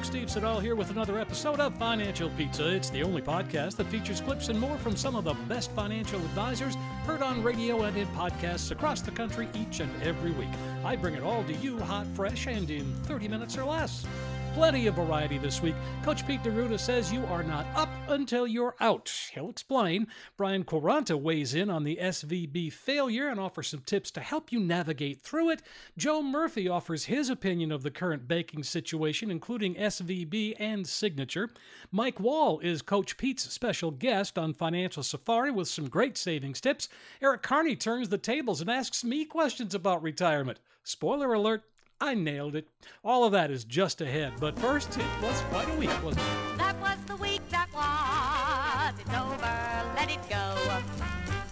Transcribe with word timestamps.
folks, 0.00 0.08
Steve 0.08 0.30
Siddall 0.30 0.60
here 0.60 0.74
with 0.74 0.90
another 0.90 1.18
episode 1.18 1.60
of 1.60 1.76
Financial 1.76 2.30
Pizza. 2.30 2.74
It's 2.74 2.88
the 2.88 3.02
only 3.02 3.20
podcast 3.20 3.76
that 3.76 3.86
features 3.88 4.22
clips 4.22 4.48
and 4.48 4.58
more 4.58 4.78
from 4.78 4.96
some 4.96 5.14
of 5.14 5.24
the 5.24 5.34
best 5.46 5.70
financial 5.72 6.18
advisors 6.20 6.74
heard 7.04 7.20
on 7.20 7.42
radio 7.42 7.82
and 7.82 7.94
in 7.98 8.06
podcasts 8.08 8.70
across 8.70 9.02
the 9.02 9.10
country 9.10 9.46
each 9.54 9.80
and 9.80 9.90
every 10.02 10.30
week. 10.30 10.48
I 10.86 10.96
bring 10.96 11.16
it 11.16 11.22
all 11.22 11.44
to 11.44 11.52
you 11.54 11.78
hot, 11.80 12.06
fresh, 12.14 12.46
and 12.46 12.70
in 12.70 12.94
30 13.02 13.28
minutes 13.28 13.58
or 13.58 13.64
less. 13.64 14.06
Plenty 14.54 14.88
of 14.88 14.96
variety 14.96 15.38
this 15.38 15.62
week. 15.62 15.76
Coach 16.02 16.26
Pete 16.26 16.42
Deruta 16.42 16.78
says 16.78 17.12
you 17.12 17.24
are 17.26 17.44
not 17.44 17.66
up 17.76 17.88
until 18.08 18.48
you're 18.48 18.74
out. 18.80 19.10
He'll 19.32 19.48
explain. 19.48 20.08
Brian 20.36 20.64
Quaranta 20.64 21.16
weighs 21.16 21.54
in 21.54 21.70
on 21.70 21.84
the 21.84 21.98
SVB 22.00 22.72
failure 22.72 23.28
and 23.28 23.38
offers 23.38 23.68
some 23.68 23.80
tips 23.80 24.10
to 24.10 24.20
help 24.20 24.50
you 24.50 24.58
navigate 24.58 25.22
through 25.22 25.50
it. 25.50 25.62
Joe 25.96 26.20
Murphy 26.20 26.68
offers 26.68 27.04
his 27.04 27.30
opinion 27.30 27.70
of 27.70 27.84
the 27.84 27.92
current 27.92 28.26
banking 28.26 28.64
situation, 28.64 29.30
including 29.30 29.76
SVB 29.76 30.56
and 30.58 30.86
Signature. 30.86 31.50
Mike 31.92 32.18
Wall 32.18 32.58
is 32.58 32.82
Coach 32.82 33.16
Pete's 33.16 33.50
special 33.52 33.92
guest 33.92 34.36
on 34.36 34.52
Financial 34.52 35.04
Safari 35.04 35.52
with 35.52 35.68
some 35.68 35.88
great 35.88 36.18
savings 36.18 36.60
tips. 36.60 36.88
Eric 37.22 37.42
Kearney 37.42 37.76
turns 37.76 38.08
the 38.08 38.18
tables 38.18 38.60
and 38.60 38.68
asks 38.68 39.04
me 39.04 39.24
questions 39.24 39.76
about 39.76 40.02
retirement. 40.02 40.58
Spoiler 40.82 41.32
alert, 41.32 41.62
I 42.00 42.14
nailed 42.14 42.56
it. 42.56 42.66
All 43.04 43.24
of 43.24 43.32
that 43.32 43.50
is 43.50 43.64
just 43.64 44.00
ahead. 44.00 44.32
But 44.40 44.58
first, 44.58 44.96
it 44.96 45.04
was 45.22 45.38
quite 45.50 45.68
a 45.68 45.74
week, 45.74 45.90
wasn't 46.02 46.24
it? 46.24 46.58
That 46.58 46.80
was 46.80 46.98
the 47.06 47.16
week 47.16 47.42
that 47.50 47.68
was. 47.74 48.98
It's 48.98 49.10
over, 49.10 49.94
let 49.96 50.10
it 50.10 50.28
go. 50.28 50.80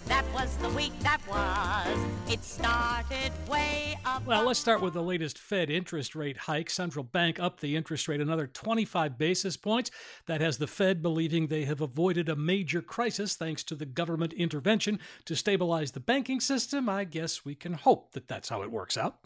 That 0.07 0.25
was 0.33 0.57
the 0.57 0.71
week 0.71 0.99
that 1.01 1.21
was. 1.29 2.33
It 2.33 2.43
started 2.43 3.31
way 3.47 3.99
up. 4.07 4.25
Well, 4.25 4.45
let's 4.45 4.59
start 4.59 4.81
with 4.81 4.95
the 4.95 5.03
latest 5.03 5.39
Fed 5.39 5.69
interest 5.69 6.17
rate 6.17 6.39
hike. 6.39 6.71
Central 6.71 7.05
Bank 7.05 7.39
upped 7.39 7.61
the 7.61 7.77
interest 7.77 8.09
rate 8.09 8.23
another 8.23 8.47
25 8.47 9.19
basis 9.19 9.59
points. 9.59 9.91
That 10.25 10.41
has 10.41 10.57
the 10.57 10.67
Fed 10.67 11.03
believing 11.03 11.49
they 11.49 11.67
have 11.67 11.83
avoided 11.83 12.31
a 12.31 12.37
major 12.37 12.81
crisis 12.81 13.35
thanks 13.35 13.63
to 13.65 13.75
the 13.75 13.85
government 13.87 14.33
intervention 14.33 14.99
to 15.27 15.37
stabilize 15.37 15.91
the 15.91 16.01
banking 16.01 16.41
system. 16.41 16.89
I 16.89 17.05
guess 17.05 17.45
we 17.45 17.55
can 17.55 17.75
hope 17.75 18.13
that 18.13 18.29
that's 18.29 18.49
how 18.49 18.63
it 18.63 18.71
works 18.71 18.97
out. 18.97 19.19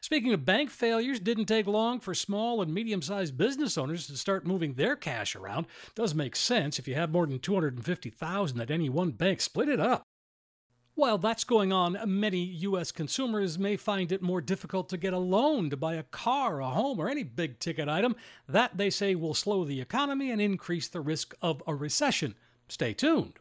Speaking 0.00 0.32
of 0.32 0.44
bank 0.44 0.70
failures, 0.70 1.20
didn't 1.20 1.46
take 1.46 1.66
long 1.66 2.00
for 2.00 2.14
small 2.14 2.62
and 2.62 2.72
medium-sized 2.72 3.36
business 3.36 3.76
owners 3.76 4.06
to 4.06 4.16
start 4.16 4.46
moving 4.46 4.74
their 4.74 4.96
cash 4.96 5.34
around. 5.34 5.66
Does 5.94 6.14
make 6.14 6.36
sense 6.36 6.78
if 6.78 6.86
you 6.86 6.94
have 6.94 7.10
more 7.10 7.26
than 7.26 7.38
250,000 7.38 8.60
at 8.60 8.70
any 8.70 8.88
one 8.88 9.10
bank, 9.10 9.40
split 9.40 9.68
it 9.68 9.80
up. 9.80 10.02
While 10.98 11.18
that's 11.18 11.44
going 11.44 11.72
on, 11.72 11.96
many 12.06 12.38
U.S. 12.38 12.90
consumers 12.90 13.56
may 13.56 13.76
find 13.76 14.10
it 14.10 14.20
more 14.20 14.40
difficult 14.40 14.88
to 14.88 14.96
get 14.96 15.12
a 15.12 15.18
loan 15.18 15.70
to 15.70 15.76
buy 15.76 15.94
a 15.94 16.02
car, 16.02 16.60
a 16.60 16.70
home, 16.70 16.98
or 16.98 17.08
any 17.08 17.22
big 17.22 17.60
ticket 17.60 17.88
item. 17.88 18.16
That, 18.48 18.76
they 18.76 18.90
say, 18.90 19.14
will 19.14 19.34
slow 19.34 19.64
the 19.64 19.80
economy 19.80 20.32
and 20.32 20.40
increase 20.40 20.88
the 20.88 21.00
risk 21.00 21.36
of 21.40 21.62
a 21.68 21.74
recession. 21.74 22.34
Stay 22.68 22.94
tuned. 22.94 23.34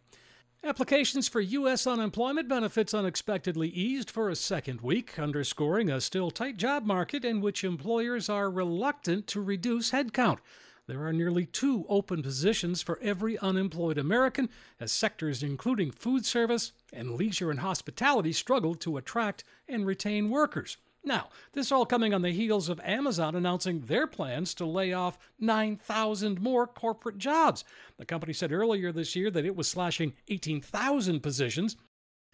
Applications 0.64 1.28
for 1.28 1.40
U.S. 1.40 1.86
unemployment 1.86 2.50
benefits 2.50 2.94
unexpectedly 2.94 3.70
eased 3.70 4.10
for 4.10 4.28
a 4.28 4.36
second 4.36 4.82
week, 4.82 5.18
underscoring 5.20 5.90
a 5.90 6.02
still 6.02 6.32
tight 6.32 6.58
job 6.58 6.84
market 6.84 7.24
in 7.24 7.42
which 7.42 7.64
employers 7.64 8.28
are 8.28 8.50
reluctant 8.50 9.28
to 9.28 9.42
reduce 9.42 9.92
headcount. 9.92 10.40
There 10.88 11.06
are 11.06 11.14
nearly 11.14 11.46
two 11.46 11.86
open 11.88 12.24
positions 12.24 12.82
for 12.82 12.98
every 13.04 13.38
unemployed 13.38 14.00
American, 14.00 14.50
as 14.80 14.92
sectors 14.92 15.44
including 15.44 15.92
food 15.92 16.26
service 16.26 16.72
and 16.92 17.12
leisure 17.12 17.52
and 17.52 17.60
hospitality 17.60 18.34
struggle 18.34 18.74
to 18.76 18.98
attract 18.98 19.44
and 19.70 19.86
retain 19.86 20.30
workers. 20.30 20.78
Now, 21.08 21.30
this 21.54 21.72
all 21.72 21.86
coming 21.86 22.14
on 22.14 22.22
the 22.22 22.32
heels 22.32 22.68
of 22.68 22.82
Amazon 22.82 23.34
announcing 23.34 23.80
their 23.80 24.08
plans 24.08 24.54
to 24.56 24.66
lay 24.66 24.92
off 24.92 25.18
9,000 25.40 26.42
more 26.42 26.68
corporate 26.68 27.18
jobs. 27.18 27.64
The 27.98 28.06
company 28.06 28.34
said 28.34 28.52
earlier 28.52 28.92
this 28.92 29.16
year 29.16 29.32
that 29.32 29.46
it 29.46 29.56
was 29.56 29.70
slashing 29.70 30.14
18,000 30.28 31.22
positions. 31.22 31.78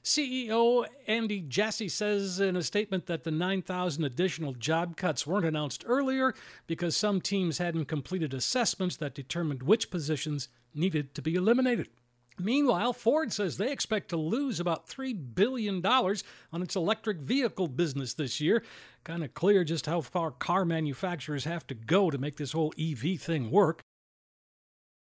CEO 0.04 0.88
Andy 1.08 1.42
Jassy 1.42 1.88
says 1.88 2.40
in 2.40 2.56
a 2.56 2.64
statement 2.64 3.06
that 3.06 3.24
the 3.24 3.32
9,000 3.32 4.04
additional 4.04 4.54
job 4.54 4.98
cuts 4.98 5.28
weren't 5.28 5.46
announced 5.46 5.84
earlier 5.86 6.34
because 6.66 6.98
some 6.98 7.22
teams 7.22 7.60
hadn't 7.60 7.86
completed 7.86 8.34
assessments 8.34 8.98
that 8.98 9.14
determined 9.14 9.62
which 9.62 9.92
positions 9.92 10.50
needed 10.74 11.14
to 11.14 11.22
be 11.22 11.36
eliminated. 11.36 11.90
Meanwhile, 12.40 12.94
Ford 12.94 13.32
says 13.32 13.58
they 13.58 13.72
expect 13.72 14.10
to 14.10 14.18
lose 14.18 14.60
about 14.60 14.88
$3 14.88 15.36
billion 15.36 15.86
on 15.86 16.62
its 16.62 16.76
electric 16.76 17.18
vehicle 17.18 17.68
business 17.68 18.14
this 18.14 18.42
year. 18.42 18.64
Kind 19.04 19.24
of 19.24 19.34
clear 19.34 19.64
just 19.64 19.86
how 19.86 20.02
far 20.02 20.32
car 20.32 20.66
manufacturers 20.66 21.46
have 21.46 21.68
to 21.68 21.76
go 21.76 22.10
to 22.10 22.18
make 22.18 22.38
this 22.38 22.54
whole 22.54 22.74
EV 22.80 23.20
thing 23.20 23.52
work. 23.52 23.82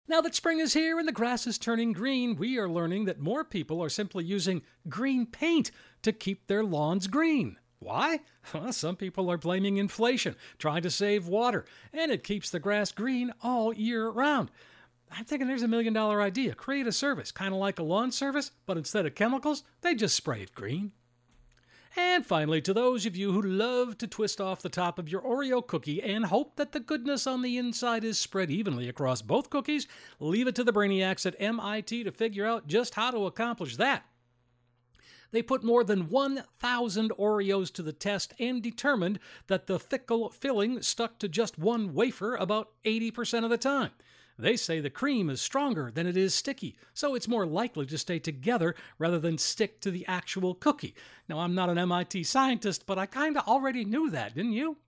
Now 0.07 0.19
that 0.21 0.35
spring 0.35 0.59
is 0.59 0.73
here 0.73 0.99
and 0.99 1.07
the 1.07 1.13
grass 1.13 1.47
is 1.47 1.57
turning 1.57 1.93
green, 1.93 2.35
we 2.35 2.57
are 2.57 2.67
learning 2.67 3.05
that 3.05 3.21
more 3.21 3.45
people 3.45 3.81
are 3.81 3.89
simply 3.89 4.25
using 4.25 4.61
green 4.89 5.25
paint 5.25 5.71
to 6.01 6.11
keep 6.11 6.47
their 6.47 6.63
lawns 6.63 7.07
green. 7.07 7.57
Why? 7.79 8.19
Well, 8.53 8.73
some 8.73 8.97
people 8.97 9.31
are 9.31 9.37
blaming 9.37 9.77
inflation, 9.77 10.35
trying 10.57 10.81
to 10.83 10.89
save 10.89 11.27
water, 11.27 11.63
and 11.93 12.11
it 12.11 12.23
keeps 12.23 12.49
the 12.49 12.59
grass 12.59 12.91
green 12.91 13.31
all 13.41 13.73
year 13.73 14.09
round. 14.09 14.51
I'm 15.15 15.25
thinking 15.25 15.47
there's 15.47 15.63
a 15.63 15.67
million 15.67 15.93
dollar 15.93 16.21
idea. 16.21 16.55
Create 16.55 16.87
a 16.87 16.91
service, 16.91 17.31
kind 17.31 17.53
of 17.53 17.59
like 17.59 17.79
a 17.79 17.83
lawn 17.83 18.11
service, 18.11 18.51
but 18.65 18.77
instead 18.77 19.05
of 19.05 19.15
chemicals, 19.15 19.63
they 19.81 19.93
just 19.93 20.15
spray 20.15 20.41
it 20.41 20.55
green. 20.55 20.91
And 21.95 22.25
finally, 22.25 22.59
to 22.61 22.73
those 22.73 23.05
of 23.05 23.15
you 23.15 23.31
who 23.33 23.41
love 23.41 23.99
to 23.99 24.07
twist 24.07 24.41
off 24.41 24.63
the 24.63 24.69
top 24.69 24.97
of 24.97 25.09
your 25.09 25.21
Oreo 25.21 25.65
cookie 25.65 26.01
and 26.01 26.25
hope 26.25 26.55
that 26.55 26.71
the 26.71 26.79
goodness 26.79 27.27
on 27.27 27.43
the 27.43 27.59
inside 27.59 28.03
is 28.03 28.19
spread 28.19 28.49
evenly 28.49 28.89
across 28.89 29.21
both 29.21 29.51
cookies, 29.51 29.87
leave 30.19 30.47
it 30.47 30.55
to 30.55 30.63
the 30.63 30.73
brainiacs 30.73 31.27
at 31.27 31.35
MIT 31.39 32.03
to 32.03 32.11
figure 32.11 32.47
out 32.47 32.65
just 32.67 32.95
how 32.95 33.11
to 33.11 33.27
accomplish 33.27 33.75
that. 33.77 34.05
They 35.29 35.43
put 35.43 35.63
more 35.63 35.83
than 35.83 36.09
1,000 36.09 37.11
Oreos 37.11 37.71
to 37.73 37.83
the 37.83 37.93
test 37.93 38.33
and 38.39 38.61
determined 38.61 39.19
that 39.47 39.67
the 39.67 39.79
fickle 39.79 40.29
filling 40.29 40.81
stuck 40.81 41.19
to 41.19 41.27
just 41.27 41.59
one 41.59 41.93
wafer 41.93 42.35
about 42.35 42.69
80% 42.85 43.43
of 43.43 43.51
the 43.51 43.57
time. 43.57 43.91
They 44.43 44.57
say 44.57 44.81
the 44.81 44.89
cream 44.89 45.29
is 45.29 45.39
stronger 45.39 45.89
than 45.89 46.05
it 46.05 46.17
is 46.17 46.35
sticky, 46.35 46.75
so 46.93 47.15
it's 47.15 47.29
more 47.29 47.45
likely 47.45 47.85
to 47.85 47.97
stay 47.97 48.19
together 48.19 48.75
rather 48.99 49.17
than 49.17 49.37
stick 49.37 49.79
to 49.79 49.89
the 49.89 50.05
actual 50.05 50.53
cookie. 50.53 50.95
Now, 51.29 51.39
I'm 51.39 51.55
not 51.55 51.69
an 51.69 51.77
MIT 51.77 52.25
scientist, 52.25 52.85
but 52.85 52.99
I 52.99 53.05
kinda 53.05 53.41
already 53.47 53.85
knew 53.85 54.09
that, 54.09 54.35
didn't 54.35 54.51
you? 54.51 54.79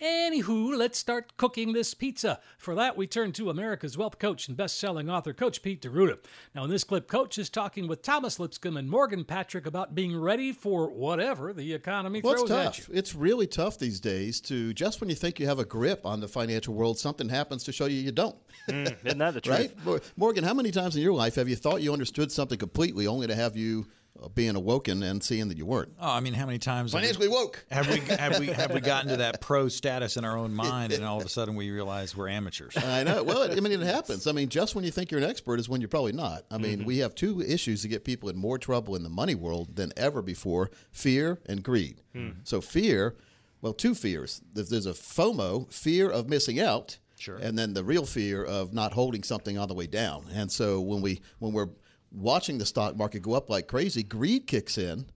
Anywho, 0.00 0.76
let's 0.76 0.98
start 0.98 1.36
cooking 1.36 1.72
this 1.72 1.94
pizza. 1.94 2.40
For 2.58 2.74
that, 2.74 2.96
we 2.96 3.06
turn 3.06 3.32
to 3.32 3.50
America's 3.50 3.96
wealth 3.96 4.18
coach 4.18 4.48
and 4.48 4.56
best-selling 4.56 5.08
author, 5.08 5.32
Coach 5.32 5.62
Pete 5.62 5.82
Deruta. 5.82 6.18
Now, 6.54 6.64
in 6.64 6.70
this 6.70 6.84
clip, 6.84 7.08
Coach 7.08 7.38
is 7.38 7.48
talking 7.48 7.86
with 7.86 8.02
Thomas 8.02 8.40
Lipscomb 8.40 8.76
and 8.76 8.90
Morgan 8.90 9.24
Patrick 9.24 9.66
about 9.66 9.94
being 9.94 10.18
ready 10.18 10.52
for 10.52 10.90
whatever 10.90 11.52
the 11.52 11.72
economy 11.72 12.20
Well, 12.22 12.34
throws 12.34 12.50
it's 12.50 12.78
at 12.80 12.88
you. 12.88 12.94
It's 12.94 13.14
really 13.14 13.46
tough 13.46 13.78
these 13.78 14.00
days 14.00 14.40
to 14.42 14.72
just 14.72 15.00
when 15.00 15.08
you 15.10 15.16
think 15.16 15.38
you 15.38 15.46
have 15.46 15.58
a 15.58 15.64
grip 15.64 16.04
on 16.04 16.20
the 16.20 16.28
financial 16.28 16.74
world, 16.74 16.98
something 16.98 17.28
happens 17.28 17.64
to 17.64 17.72
show 17.72 17.86
you 17.86 18.00
you 18.00 18.12
don't. 18.12 18.36
Mm, 18.68 18.94
isn't 19.04 19.18
that 19.18 19.34
the 19.34 19.40
truth? 19.40 19.74
right? 19.84 20.12
Morgan, 20.16 20.44
how 20.44 20.54
many 20.54 20.70
times 20.70 20.94
in 20.94 21.02
your 21.02 21.12
life 21.12 21.34
have 21.34 21.48
you 21.48 21.56
thought 21.56 21.82
you 21.82 21.92
understood 21.92 22.30
something 22.30 22.56
completely 22.56 23.08
only 23.08 23.26
to 23.26 23.34
have 23.34 23.56
you 23.56 23.88
being 24.34 24.54
awoken 24.56 25.02
and 25.02 25.22
seeing 25.22 25.48
that 25.48 25.58
you 25.58 25.66
weren't? 25.66 25.92
Oh, 26.00 26.10
I 26.10 26.20
mean, 26.20 26.34
how 26.34 26.46
many 26.46 26.58
times 26.58 26.92
have 26.92 27.00
we- 27.00 27.06
Financially 27.06 27.28
woke. 27.28 27.64
have 27.70 27.88
we 27.88 28.00
have 28.00 28.38
we 28.38 28.46
have 28.48 28.72
we 28.72 28.80
gotten 28.92 29.08
to 29.10 29.16
that 29.16 29.40
pro 29.40 29.68
status 29.68 30.16
in 30.16 30.24
our 30.24 30.36
own 30.36 30.54
mind, 30.54 30.92
and 30.92 31.04
all 31.04 31.18
of 31.18 31.26
a 31.26 31.28
sudden 31.38 31.54
we 31.56 31.70
realize 31.70 32.16
we're 32.16 32.28
amateurs? 32.28 32.76
I 32.76 33.02
know. 33.02 33.22
Well, 33.24 33.50
I 33.50 33.54
mean, 33.60 33.72
it 33.72 33.80
happens. 33.86 34.26
I 34.26 34.32
mean, 34.32 34.48
just 34.48 34.74
when 34.74 34.84
you 34.84 34.90
think 34.90 35.10
you're 35.10 35.20
an 35.22 35.28
expert 35.28 35.58
is 35.58 35.68
when 35.68 35.80
you're 35.80 35.88
probably 35.88 36.12
not. 36.12 36.44
I 36.50 36.54
Mm-hmm. 36.54 36.62
mean, 36.62 36.84
we 36.84 36.98
have 36.98 37.14
two 37.14 37.40
issues 37.40 37.82
to 37.82 37.88
get 37.88 38.04
people 38.04 38.28
in 38.28 38.36
more 38.36 38.58
trouble 38.58 38.94
in 38.96 39.02
the 39.02 39.08
money 39.10 39.34
world 39.34 39.74
than 39.76 39.92
ever 39.96 40.22
before 40.22 40.70
fear 40.92 41.40
and 41.46 41.62
greed. 41.62 42.02
Hmm. 42.14 42.30
So, 42.44 42.60
fear, 42.60 43.16
well, 43.60 43.72
two 43.72 43.94
fears. 43.94 44.40
There's 44.52 44.86
a 44.86 44.92
FOMO, 44.92 45.72
fear 45.72 46.10
of 46.10 46.28
missing 46.28 46.60
out. 46.60 46.98
Sure. 47.18 47.36
And 47.36 47.56
then 47.56 47.72
the 47.74 47.84
real 47.84 48.04
fear 48.04 48.42
of 48.44 48.72
not 48.74 48.92
holding 48.92 49.22
something 49.22 49.56
on 49.56 49.68
the 49.68 49.74
way 49.74 49.86
down. 49.86 50.24
And 50.34 50.50
so 50.50 50.80
when 50.80 51.00
we 51.02 51.20
when 51.38 51.52
we're 51.52 51.68
watching 52.12 52.58
the 52.58 52.66
stock 52.66 52.96
market 52.96 53.22
go 53.22 53.34
up 53.34 53.48
like 53.50 53.66
crazy, 53.66 54.02
greed 54.02 54.46
kicks 54.46 54.78
in. 54.78 55.06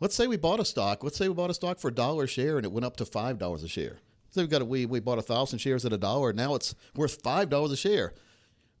Let's 0.00 0.14
say 0.14 0.26
we 0.26 0.36
bought 0.36 0.60
a 0.60 0.64
stock. 0.64 1.04
Let's 1.04 1.16
say 1.16 1.28
we 1.28 1.34
bought 1.34 1.50
a 1.50 1.54
stock 1.54 1.78
for 1.78 1.88
a 1.88 1.94
dollar 1.94 2.24
a 2.24 2.28
share 2.28 2.56
and 2.56 2.66
it 2.66 2.72
went 2.72 2.84
up 2.84 2.96
to 2.98 3.04
five 3.04 3.38
dollars 3.38 3.62
a 3.62 3.68
share. 3.68 3.98
So 4.30 4.42
we 4.42 4.48
got 4.48 4.62
a, 4.62 4.64
we 4.64 4.86
we 4.86 5.00
bought 5.00 5.18
a 5.18 5.22
thousand 5.22 5.58
shares 5.60 5.84
at 5.84 5.92
a 5.92 5.98
dollar. 5.98 6.32
Now 6.32 6.54
it's 6.54 6.74
worth 6.94 7.22
five 7.22 7.48
dollars 7.48 7.72
a 7.72 7.76
share. 7.76 8.14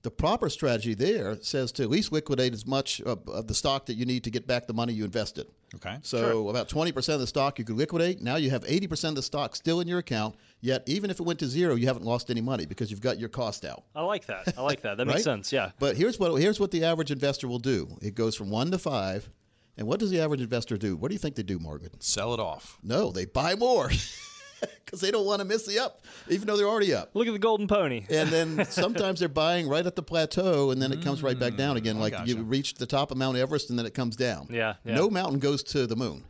The 0.02 0.10
proper 0.10 0.48
strategy 0.50 0.94
there 0.94 1.40
says 1.42 1.70
to 1.72 1.84
at 1.84 1.90
least 1.90 2.10
liquidate 2.10 2.52
as 2.52 2.66
much 2.66 3.00
of, 3.02 3.28
of 3.28 3.46
the 3.46 3.54
stock 3.54 3.86
that 3.86 3.94
you 3.94 4.04
need 4.04 4.24
to 4.24 4.30
get 4.30 4.48
back 4.48 4.66
the 4.66 4.74
money 4.74 4.92
you 4.92 5.04
invested. 5.04 5.46
Okay. 5.76 5.98
So 6.02 6.48
about 6.48 6.68
twenty 6.68 6.90
percent 6.90 7.14
of 7.14 7.20
the 7.20 7.26
stock 7.28 7.58
you 7.58 7.64
could 7.64 7.76
liquidate. 7.76 8.20
Now 8.20 8.34
you 8.36 8.50
have 8.50 8.64
eighty 8.66 8.88
percent 8.88 9.12
of 9.12 9.16
the 9.16 9.22
stock 9.22 9.54
still 9.54 9.80
in 9.80 9.86
your 9.86 10.00
account. 10.00 10.34
Yet 10.60 10.82
even 10.86 11.08
if 11.08 11.20
it 11.20 11.22
went 11.22 11.38
to 11.38 11.46
zero, 11.46 11.76
you 11.76 11.86
haven't 11.86 12.04
lost 12.04 12.30
any 12.30 12.40
money 12.40 12.66
because 12.66 12.90
you've 12.90 13.00
got 13.00 13.18
your 13.20 13.28
cost 13.28 13.64
out. 13.64 13.84
I 13.94 14.02
like 14.02 14.26
that. 14.26 14.54
I 14.58 14.62
like 14.62 14.82
that. 14.82 14.96
That 14.96 15.06
makes 15.06 15.22
sense. 15.24 15.52
Yeah. 15.52 15.70
But 15.78 15.96
here's 15.96 16.18
what 16.18 16.34
here's 16.40 16.58
what 16.58 16.72
the 16.72 16.84
average 16.84 17.12
investor 17.12 17.46
will 17.46 17.60
do. 17.60 17.96
It 18.02 18.16
goes 18.16 18.34
from 18.34 18.50
one 18.50 18.72
to 18.72 18.78
five, 18.78 19.30
and 19.76 19.86
what 19.86 20.00
does 20.00 20.10
the 20.10 20.20
average 20.20 20.40
investor 20.40 20.76
do? 20.76 20.96
What 20.96 21.08
do 21.08 21.14
you 21.14 21.18
think 21.20 21.36
they 21.36 21.42
do, 21.44 21.58
Margaret? 21.60 22.02
Sell 22.02 22.34
it 22.34 22.40
off. 22.40 22.78
No, 22.82 23.12
they 23.12 23.24
buy 23.24 23.54
more 23.54 23.90
because 24.84 25.00
they 25.00 25.10
don't 25.10 25.26
want 25.26 25.40
to 25.40 25.44
miss 25.44 25.66
the 25.66 25.78
up, 25.78 26.02
even 26.28 26.46
though 26.46 26.56
they're 26.56 26.68
already 26.68 26.94
up. 26.94 27.10
Look 27.14 27.26
at 27.26 27.32
the 27.32 27.38
golden 27.38 27.66
pony. 27.66 28.04
And 28.10 28.28
then 28.30 28.64
sometimes 28.66 29.20
they're 29.20 29.28
buying 29.28 29.68
right 29.68 29.84
at 29.86 29.96
the 29.96 30.02
plateau, 30.02 30.70
and 30.70 30.80
then 30.80 30.92
it 30.92 31.02
comes 31.02 31.22
right 31.22 31.38
back 31.38 31.56
down 31.56 31.76
again. 31.76 31.96
Mm, 31.96 32.00
like 32.00 32.26
you 32.26 32.36
reach 32.42 32.74
the 32.74 32.86
top 32.86 33.10
of 33.10 33.16
Mount 33.16 33.36
Everest, 33.36 33.70
and 33.70 33.78
then 33.78 33.86
it 33.86 33.94
comes 33.94 34.16
down. 34.16 34.48
Yeah, 34.50 34.74
yeah. 34.84 34.94
No 34.94 35.10
mountain 35.10 35.38
goes 35.38 35.62
to 35.64 35.86
the 35.86 35.96
moon. 35.96 36.24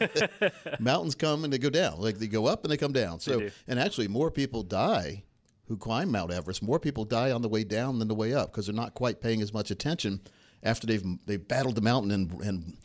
Mountains 0.78 1.14
come 1.14 1.44
and 1.44 1.52
they 1.52 1.58
go 1.58 1.70
down. 1.70 2.00
Like 2.00 2.18
they 2.18 2.26
go 2.26 2.46
up 2.46 2.64
and 2.64 2.72
they 2.72 2.76
come 2.76 2.92
down. 2.92 3.20
So, 3.20 3.40
do. 3.40 3.50
and 3.66 3.78
actually, 3.78 4.08
more 4.08 4.30
people 4.30 4.62
die 4.62 5.24
who 5.68 5.76
climb 5.76 6.10
Mount 6.10 6.32
Everest. 6.32 6.62
More 6.62 6.78
people 6.78 7.04
die 7.04 7.30
on 7.30 7.42
the 7.42 7.48
way 7.48 7.64
down 7.64 7.98
than 7.98 8.08
the 8.08 8.14
way 8.14 8.34
up 8.34 8.52
because 8.52 8.66
they're 8.66 8.74
not 8.74 8.94
quite 8.94 9.20
paying 9.20 9.40
as 9.42 9.52
much 9.52 9.70
attention 9.70 10.20
after 10.62 10.86
they've 10.86 11.04
they've 11.26 11.46
battled 11.46 11.74
the 11.76 11.80
mountain 11.80 12.10
and 12.10 12.32
and 12.42 12.76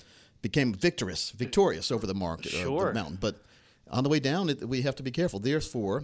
became 0.42 0.74
victorious 0.74 1.32
victorious 1.32 1.92
over 1.92 2.08
the 2.08 2.14
market 2.14 2.52
Sure. 2.52 2.88
the 2.88 2.94
mountain. 2.94 3.18
But 3.20 3.42
on 3.92 4.04
the 4.04 4.10
way 4.10 4.20
down, 4.20 4.50
it, 4.50 4.68
we 4.68 4.82
have 4.82 4.96
to 4.96 5.04
be 5.04 5.12
careful. 5.12 5.40
Therefore, 5.40 6.04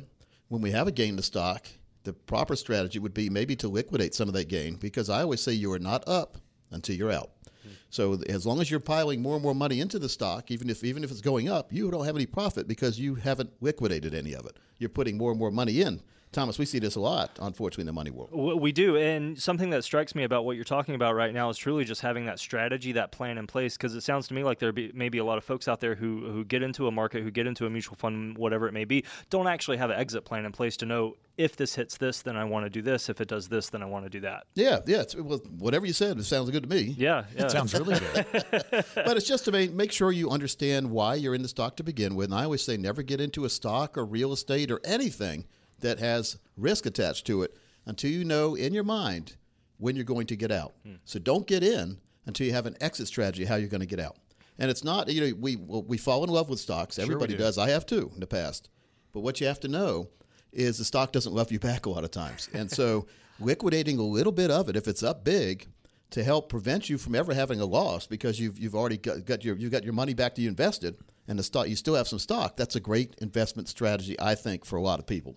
when 0.50 0.62
we 0.62 0.72
have 0.72 0.88
a 0.88 0.92
gain 0.92 1.18
to 1.18 1.24
stock, 1.24 1.68
the 2.04 2.14
proper 2.14 2.56
strategy 2.56 3.00
would 3.00 3.14
be 3.14 3.30
maybe 3.30 3.56
to 3.58 3.68
liquidate 3.68 4.14
some 4.14 4.28
of 4.28 4.34
that 4.34 4.50
gain 4.50 4.76
because 4.76 5.10
I 5.10 5.22
always 5.22 5.42
say 5.42 5.54
you 5.54 5.72
are 5.72 5.80
not 5.80 6.08
up 6.08 6.38
until 6.72 6.96
you're 6.96 7.12
out. 7.12 7.32
Hmm. 7.64 7.70
So 7.90 8.22
as 8.28 8.46
long 8.46 8.60
as 8.60 8.70
you're 8.70 8.80
piling 8.80 9.22
more 9.22 9.36
and 9.36 9.44
more 9.44 9.56
money 9.56 9.80
into 9.80 10.00
the 10.00 10.10
stock, 10.10 10.52
even 10.52 10.70
if 10.70 10.84
even 10.84 11.04
if 11.04 11.12
it's 11.12 11.22
going 11.22 11.50
up, 11.50 11.72
you 11.72 11.90
don't 11.90 12.06
have 12.06 12.16
any 12.16 12.26
profit 12.26 12.68
because 12.68 13.00
you 13.00 13.16
haven't 13.16 13.52
liquidated 13.62 14.14
any 14.14 14.34
of 14.34 14.46
it. 14.46 14.58
You're 14.80 14.90
putting 14.90 15.18
more 15.18 15.32
and 15.32 15.40
more 15.40 15.52
money 15.52 15.82
in. 15.82 16.02
Thomas, 16.34 16.60
we 16.60 16.66
see 16.66 16.80
this 16.80 16.96
a 16.96 17.00
lot, 17.00 17.32
unfortunately, 17.40 17.84
in 17.84 17.88
the 17.88 17.94
money 17.94 18.12
world. 18.12 18.32
We 18.34 18.72
do, 18.72 18.98
and 18.98 19.40
something 19.40 19.70
that 19.72 19.84
strikes 19.84 20.16
me 20.16 20.24
about 20.24 20.46
what 20.46 20.56
you're 20.56 20.66
talking 20.66 20.96
about 20.96 21.16
right 21.16 21.34
now 21.34 21.50
is 21.50 21.58
truly 21.58 21.86
just 21.86 22.02
having 22.02 22.26
that 22.26 22.40
strategy, 22.40 22.92
that 22.94 23.12
plan 23.12 23.38
in 23.38 23.48
place. 23.48 23.78
Because 23.78 23.96
it 23.96 24.02
sounds 24.02 24.28
to 24.28 24.34
me 24.34 24.44
like 24.44 24.60
there 24.60 24.72
be, 24.72 24.92
may 24.94 25.10
be 25.10 25.20
a 25.20 25.26
lot 25.26 25.38
of 25.38 25.44
folks 25.44 25.68
out 25.68 25.80
there 25.80 25.96
who 25.96 26.32
who 26.32 26.44
get 26.44 26.64
into 26.64 26.88
a 26.88 26.92
market, 26.92 27.24
who 27.24 27.32
get 27.32 27.48
into 27.48 27.66
a 27.66 27.70
mutual 27.70 27.96
fund, 27.96 28.38
whatever 28.38 28.68
it 28.68 28.74
may 28.74 28.86
be, 28.86 29.04
don't 29.30 29.48
actually 29.48 29.78
have 29.78 29.90
an 29.90 30.00
exit 30.00 30.26
plan 30.26 30.46
in 30.46 30.52
place 30.52 30.78
to 30.78 30.86
know 30.86 31.16
if 31.38 31.56
this 31.56 31.76
hits 31.76 31.98
this, 31.98 32.22
then 32.22 32.36
I 32.36 32.44
want 32.44 32.66
to 32.66 32.70
do 32.70 32.82
this. 32.82 33.10
If 33.10 33.20
it 33.20 33.28
does 33.28 33.48
this, 33.48 33.70
then 33.70 33.82
I 33.82 33.86
want 33.86 34.06
to 34.06 34.10
do 34.10 34.20
that. 34.22 34.46
Yeah, 34.54 34.80
yeah. 34.86 35.02
It's, 35.02 35.16
well, 35.16 35.40
whatever 35.58 35.86
you 35.86 35.94
said, 35.94 36.18
it 36.18 36.26
sounds 36.26 36.50
good 36.52 36.64
to 36.64 36.70
me. 36.70 36.96
Yeah, 36.98 37.26
yeah. 37.36 37.48
Sounds 37.48 37.74
really 37.74 38.00
good. 38.00 38.26
but 38.96 39.18
it's 39.18 39.28
just 39.28 39.46
to 39.46 39.52
make, 39.52 39.74
make 39.74 39.92
sure 39.92 40.12
you 40.12 40.30
understand 40.30 40.92
why 40.92 41.16
you're 41.16 41.34
in 41.34 41.42
the 41.42 41.48
stock 41.48 41.76
to 41.78 41.84
begin 41.84 42.16
with. 42.16 42.26
And 42.26 42.36
I 42.36 42.44
always 42.44 42.62
say 42.62 42.78
never 42.78 43.02
get 43.02 43.20
into 43.20 43.46
a 43.46 43.50
stock 43.50 43.98
or 43.98 44.06
real 44.06 44.32
estate 44.32 44.70
or 44.70 44.80
anything 44.84 45.46
that 45.84 46.00
has 46.00 46.38
risk 46.58 46.86
attached 46.86 47.26
to 47.28 47.44
it 47.44 47.56
until 47.86 48.10
you 48.10 48.26
know 48.26 48.56
in 48.56 48.74
your 48.74 48.84
mind 48.84 49.36
when 49.78 49.96
you're 49.96 50.06
going 50.06 50.28
to 50.28 50.36
get 50.36 50.52
out. 50.52 50.74
Hmm. 50.86 50.96
So 51.06 51.20
don't 51.20 51.48
get 51.48 51.64
in 51.64 51.98
until 52.26 52.48
you 52.48 52.54
have 52.54 52.66
an 52.66 52.76
exit 52.82 53.08
strategy 53.08 53.46
how 53.46 53.56
you're 53.56 53.70
going 53.70 53.82
to 53.82 53.88
get 53.88 54.00
out. 54.00 54.18
And 54.60 54.70
it's 54.70 54.84
not 54.84 55.10
you 55.10 55.22
know 55.22 55.36
we 55.40 55.56
we 55.56 55.98
fall 55.98 56.24
in 56.24 56.30
love 56.30 56.50
with 56.50 56.60
stocks. 56.60 57.00
Everybody 57.00 57.34
do. 57.34 57.40
does. 57.40 57.58
I 57.58 57.70
have 57.70 57.86
too 57.86 58.12
in 58.14 58.20
the 58.20 58.28
past. 58.28 58.70
But 59.12 59.22
what 59.22 59.40
you 59.40 59.48
have 59.48 59.60
to 59.62 59.68
know 59.68 60.10
is 60.52 60.78
the 60.78 60.86
stock 60.86 61.12
doesn't 61.12 61.34
love 61.34 61.52
you 61.52 61.60
back 61.60 61.86
a 61.86 61.90
lot 61.90 62.04
of 62.04 62.12
times. 62.12 62.50
And 62.54 62.70
so 62.70 63.08
liquidating 63.40 64.00
a 64.00 64.04
little 64.04 64.32
bit 64.32 64.52
of 64.52 64.70
it 64.70 64.76
if 64.76 64.88
it's 64.88 65.04
up 65.04 65.24
big 65.24 65.68
to 66.12 66.24
help 66.24 66.50
prevent 66.50 66.90
you 66.90 66.98
from 66.98 67.16
ever 67.16 67.34
having 67.34 67.60
a 67.60 67.66
loss 67.66 68.06
because 68.06 68.40
you've 68.40 68.60
you've 68.60 68.76
already 68.76 68.98
got, 68.98 69.26
got 69.26 69.44
your 69.44 69.56
you've 69.56 69.72
got 69.72 69.84
your 69.84 69.94
money 69.94 70.14
back 70.14 70.36
that 70.36 70.42
you 70.42 70.48
invested 70.48 70.96
and 71.28 71.40
the 71.40 71.44
stock 71.44 71.68
you 71.68 71.76
still 71.76 71.96
have 71.96 72.08
some 72.08 72.20
stock. 72.20 72.56
That's 72.56 72.76
a 72.76 72.80
great 72.80 73.16
investment 73.22 73.68
strategy, 73.68 74.16
I 74.20 74.36
think, 74.36 74.66
for 74.66 74.76
a 74.78 74.82
lot 74.82 75.00
of 75.00 75.08
people. 75.08 75.36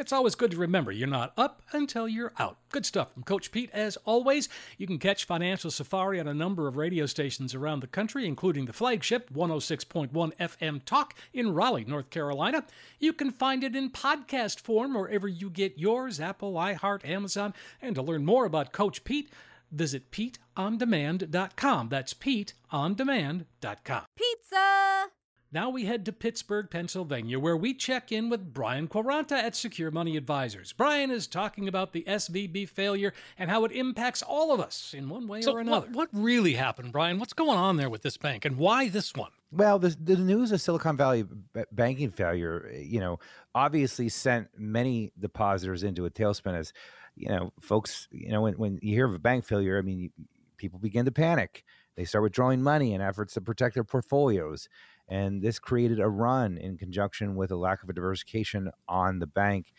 It's 0.00 0.12
always 0.12 0.34
good 0.34 0.50
to 0.52 0.56
remember 0.56 0.92
you're 0.92 1.08
not 1.08 1.32
up 1.36 1.62
until 1.72 2.08
you're 2.08 2.32
out. 2.38 2.58
Good 2.70 2.86
stuff 2.86 3.12
from 3.12 3.24
Coach 3.24 3.50
Pete. 3.50 3.70
As 3.72 3.96
always, 4.04 4.48
you 4.76 4.86
can 4.86 4.98
catch 4.98 5.24
Financial 5.24 5.70
Safari 5.70 6.20
on 6.20 6.28
a 6.28 6.34
number 6.34 6.68
of 6.68 6.76
radio 6.76 7.06
stations 7.06 7.54
around 7.54 7.80
the 7.80 7.86
country, 7.86 8.26
including 8.26 8.66
the 8.66 8.72
flagship 8.72 9.30
106.1 9.32 10.10
FM 10.36 10.84
Talk 10.84 11.14
in 11.32 11.52
Raleigh, 11.52 11.84
North 11.84 12.10
Carolina. 12.10 12.64
You 12.98 13.12
can 13.12 13.30
find 13.30 13.64
it 13.64 13.74
in 13.74 13.90
podcast 13.90 14.60
form 14.60 14.94
wherever 14.94 15.26
you 15.26 15.50
get 15.50 15.78
yours 15.78 16.20
Apple, 16.20 16.54
iHeart, 16.54 17.04
Amazon. 17.04 17.54
And 17.82 17.94
to 17.94 18.02
learn 18.02 18.24
more 18.24 18.44
about 18.44 18.72
Coach 18.72 19.04
Pete, 19.04 19.30
visit 19.70 20.10
PeteOnDemand.com. 20.10 21.88
That's 21.88 22.14
PeteOnDemand.com. 22.14 24.02
Pizza! 24.16 25.08
Now 25.50 25.70
we 25.70 25.86
head 25.86 26.04
to 26.04 26.12
Pittsburgh, 26.12 26.68
Pennsylvania, 26.68 27.38
where 27.38 27.56
we 27.56 27.72
check 27.72 28.12
in 28.12 28.28
with 28.28 28.52
Brian 28.52 28.86
Quaranta 28.86 29.32
at 29.32 29.56
Secure 29.56 29.90
Money 29.90 30.14
Advisors. 30.18 30.74
Brian 30.74 31.10
is 31.10 31.26
talking 31.26 31.66
about 31.66 31.94
the 31.94 32.02
SVB 32.02 32.68
failure 32.68 33.14
and 33.38 33.50
how 33.50 33.64
it 33.64 33.72
impacts 33.72 34.20
all 34.20 34.52
of 34.52 34.60
us 34.60 34.94
in 34.94 35.08
one 35.08 35.26
way 35.26 35.40
So 35.40 35.54
or 35.54 35.60
another. 35.60 35.86
what, 35.86 36.10
what 36.12 36.22
really 36.22 36.52
happened, 36.52 36.92
Brian? 36.92 37.18
What's 37.18 37.32
going 37.32 37.56
on 37.58 37.78
there 37.78 37.88
with 37.88 38.02
this 38.02 38.18
bank, 38.18 38.44
and 38.44 38.58
why 38.58 38.90
this 38.90 39.14
one? 39.14 39.30
Well, 39.50 39.78
the, 39.78 39.96
the 39.98 40.16
news 40.16 40.52
of 40.52 40.60
Silicon 40.60 40.98
Valley 40.98 41.22
b- 41.22 41.62
banking 41.72 42.10
failure, 42.10 42.70
you 42.78 43.00
know, 43.00 43.18
obviously 43.54 44.10
sent 44.10 44.48
many 44.58 45.12
depositors 45.18 45.82
into 45.82 46.04
a 46.04 46.10
tailspin. 46.10 46.58
As 46.58 46.74
you 47.16 47.30
know, 47.30 47.54
folks, 47.58 48.06
you 48.10 48.28
know, 48.30 48.42
when, 48.42 48.54
when 48.58 48.78
you 48.82 48.92
hear 48.92 49.06
of 49.06 49.14
a 49.14 49.18
bank 49.18 49.46
failure, 49.46 49.78
I 49.78 49.80
mean, 49.80 49.98
you, 49.98 50.10
people 50.58 50.78
begin 50.78 51.06
to 51.06 51.10
panic. 51.10 51.64
They 51.96 52.04
start 52.04 52.22
withdrawing 52.22 52.62
money 52.62 52.92
in 52.92 53.00
efforts 53.00 53.34
to 53.34 53.40
protect 53.40 53.74
their 53.74 53.82
portfolios, 53.82 54.68
and 55.08 55.42
this 55.42 55.58
created 55.58 56.00
a 56.00 56.08
run 56.08 56.58
in 56.58 56.76
conjunction 56.76 57.34
with 57.36 57.50
a 57.50 57.56
lack 57.56 57.82
of 57.82 57.88
a 57.88 57.92
diversification 57.92 58.70
on 58.88 59.18
the 59.18 59.26
bank, 59.26 59.72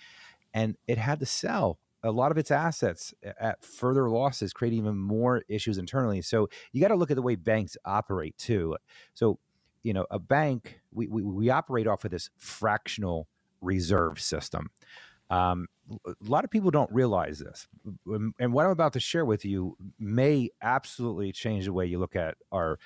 and 0.53 0.75
it 0.87 0.97
had 0.97 1.19
to 1.19 1.25
sell 1.25 1.79
a 2.03 2.11
lot 2.11 2.31
of 2.31 2.37
its 2.37 2.49
assets 2.49 3.13
at 3.23 3.63
further 3.63 4.09
losses, 4.09 4.53
creating 4.53 4.79
even 4.79 4.97
more 4.97 5.43
issues 5.49 5.77
internally. 5.77 6.21
So 6.21 6.49
you 6.71 6.81
got 6.81 6.87
to 6.89 6.95
look 6.95 7.11
at 7.11 7.15
the 7.15 7.21
way 7.21 7.35
banks 7.35 7.75
operate 7.85 8.37
too. 8.37 8.77
So 9.13 9.39
you 9.83 9.93
know, 9.93 10.05
a 10.11 10.19
bank, 10.19 10.81
we, 10.91 11.07
we, 11.07 11.23
we 11.23 11.49
operate 11.49 11.87
off 11.87 12.05
of 12.05 12.11
this 12.11 12.29
fractional 12.37 13.27
reserve 13.61 14.19
system. 14.19 14.69
Um, 15.29 15.67
a 16.05 16.13
lot 16.21 16.43
of 16.43 16.51
people 16.51 16.71
don't 16.71 16.91
realize 16.91 17.39
this. 17.39 17.67
And 18.39 18.53
what 18.53 18.65
I'm 18.65 18.71
about 18.71 18.93
to 18.93 18.99
share 18.99 19.25
with 19.25 19.45
you 19.45 19.77
may 19.99 20.49
absolutely 20.61 21.31
change 21.31 21.65
the 21.65 21.73
way 21.73 21.85
you 21.85 21.99
look 21.99 22.15
at 22.15 22.35
our, 22.51 22.79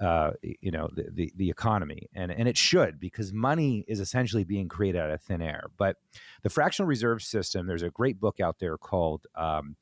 uh, 0.00 0.30
you 0.42 0.70
know, 0.70 0.88
the, 0.94 1.08
the, 1.12 1.32
the 1.36 1.50
economy. 1.50 2.08
And, 2.14 2.32
and 2.32 2.48
it 2.48 2.56
should 2.56 2.98
because 2.98 3.32
money 3.32 3.84
is 3.86 4.00
essentially 4.00 4.44
being 4.44 4.68
created 4.68 5.00
out 5.00 5.10
of 5.10 5.20
thin 5.20 5.42
air. 5.42 5.64
But 5.76 5.96
the 6.42 6.50
fractional 6.50 6.88
reserve 6.88 7.22
system, 7.22 7.66
there's 7.66 7.82
a 7.82 7.90
great 7.90 8.18
book 8.18 8.40
out 8.40 8.58
there 8.58 8.78
called 8.78 9.26
um, 9.34 9.76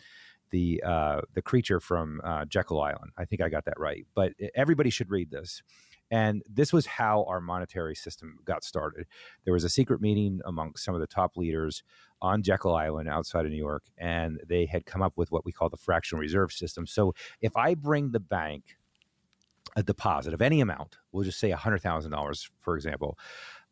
the 0.51 0.83
uh, 0.83 1.21
the 1.35 1.43
creature 1.43 1.79
from 1.79 2.21
uh, 2.25 2.47
Jekyll 2.47 2.81
Island. 2.81 3.13
I 3.17 3.27
think 3.27 3.43
I 3.43 3.49
got 3.49 3.67
that 3.67 3.79
right. 3.79 4.07
But 4.15 4.33
everybody 4.55 4.91
should 4.91 5.11
read 5.11 5.31
this. 5.31 5.63
And 6.11 6.43
this 6.49 6.73
was 6.73 6.87
how 6.87 7.25
our 7.25 7.41
monetary 7.41 7.95
system 7.95 8.39
got 8.47 8.65
started. 8.65 9.07
There 9.45 9.53
was 9.53 9.65
a 9.65 9.69
secret 9.69 10.01
meeting 10.01 10.41
amongst 10.47 10.85
some 10.85 10.95
of 10.95 11.03
the 11.03 11.07
top 11.07 11.37
leaders 11.37 11.83
on 12.23 12.43
Jekyll 12.43 12.75
Island 12.75 13.11
outside 13.11 13.45
of 13.45 13.51
New 13.51 13.59
York, 13.59 13.85
and 13.99 14.41
they 14.49 14.65
had 14.65 14.87
come 14.87 15.03
up 15.03 15.13
with 15.17 15.31
what 15.31 15.45
we 15.45 15.53
call 15.53 15.69
the 15.69 15.77
fractional 15.77 16.21
reserve 16.21 16.51
system. 16.51 16.87
So 16.87 17.15
if 17.43 17.57
I 17.57 17.75
bring 17.75 18.11
the 18.11 18.21
bank 18.21 18.79
a 19.79 19.83
deposit 19.83 20.35
of 20.35 20.43
any 20.43 20.61
amount, 20.61 20.99
we'll 21.13 21.23
just 21.23 21.39
say 21.39 21.53
$100,000, 21.53 22.51
for 22.61 22.75
example, 22.75 23.17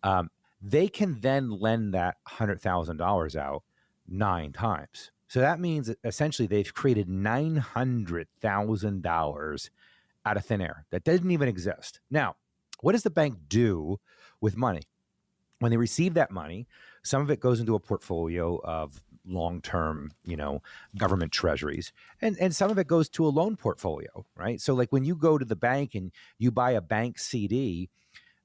um, 0.05 0.31
they 0.63 0.87
can 0.87 1.19
then 1.21 1.51
lend 1.51 1.95
that 1.95 2.19
$100,000 2.29 3.37
out 3.37 3.65
nine 4.07 4.53
times. 4.53 5.11
So 5.27 5.41
that 5.41 5.59
means 5.59 5.93
essentially 6.05 6.47
they've 6.47 6.73
created 6.73 7.09
$900,000 7.09 9.71
out 10.25 10.37
of 10.37 10.45
thin 10.45 10.61
air 10.61 10.87
that 10.91 11.03
didn't 11.03 11.33
even 11.33 11.49
exist. 11.49 11.99
Now, 12.09 12.37
what 12.81 12.93
does 12.93 13.03
the 13.03 13.11
bank 13.11 13.39
do 13.49 13.99
with 14.41 14.57
money? 14.57 14.83
When 15.59 15.73
they 15.73 15.77
receive 15.77 16.15
that 16.15 16.31
money, 16.31 16.69
some 17.03 17.21
of 17.21 17.33
it 17.33 17.41
goes 17.41 17.59
into 17.59 17.75
a 17.75 17.81
portfolio 17.81 18.61
of 18.63 19.03
long-term, 19.27 20.13
you 20.25 20.37
know, 20.37 20.63
government 20.97 21.33
treasuries, 21.33 21.93
and 22.21 22.37
and 22.41 22.55
some 22.55 22.71
of 22.71 22.79
it 22.79 22.87
goes 22.87 23.09
to 23.11 23.27
a 23.27 23.29
loan 23.29 23.57
portfolio, 23.57 24.25
right? 24.37 24.61
So, 24.61 24.75
like 24.75 24.93
when 24.93 25.05
you 25.05 25.15
go 25.15 25.39
to 25.39 25.45
the 25.45 25.57
bank 25.57 25.95
and 25.95 26.13
you 26.39 26.51
buy 26.51 26.73
a 26.73 26.81
bank 26.81 27.19
CD, 27.19 27.91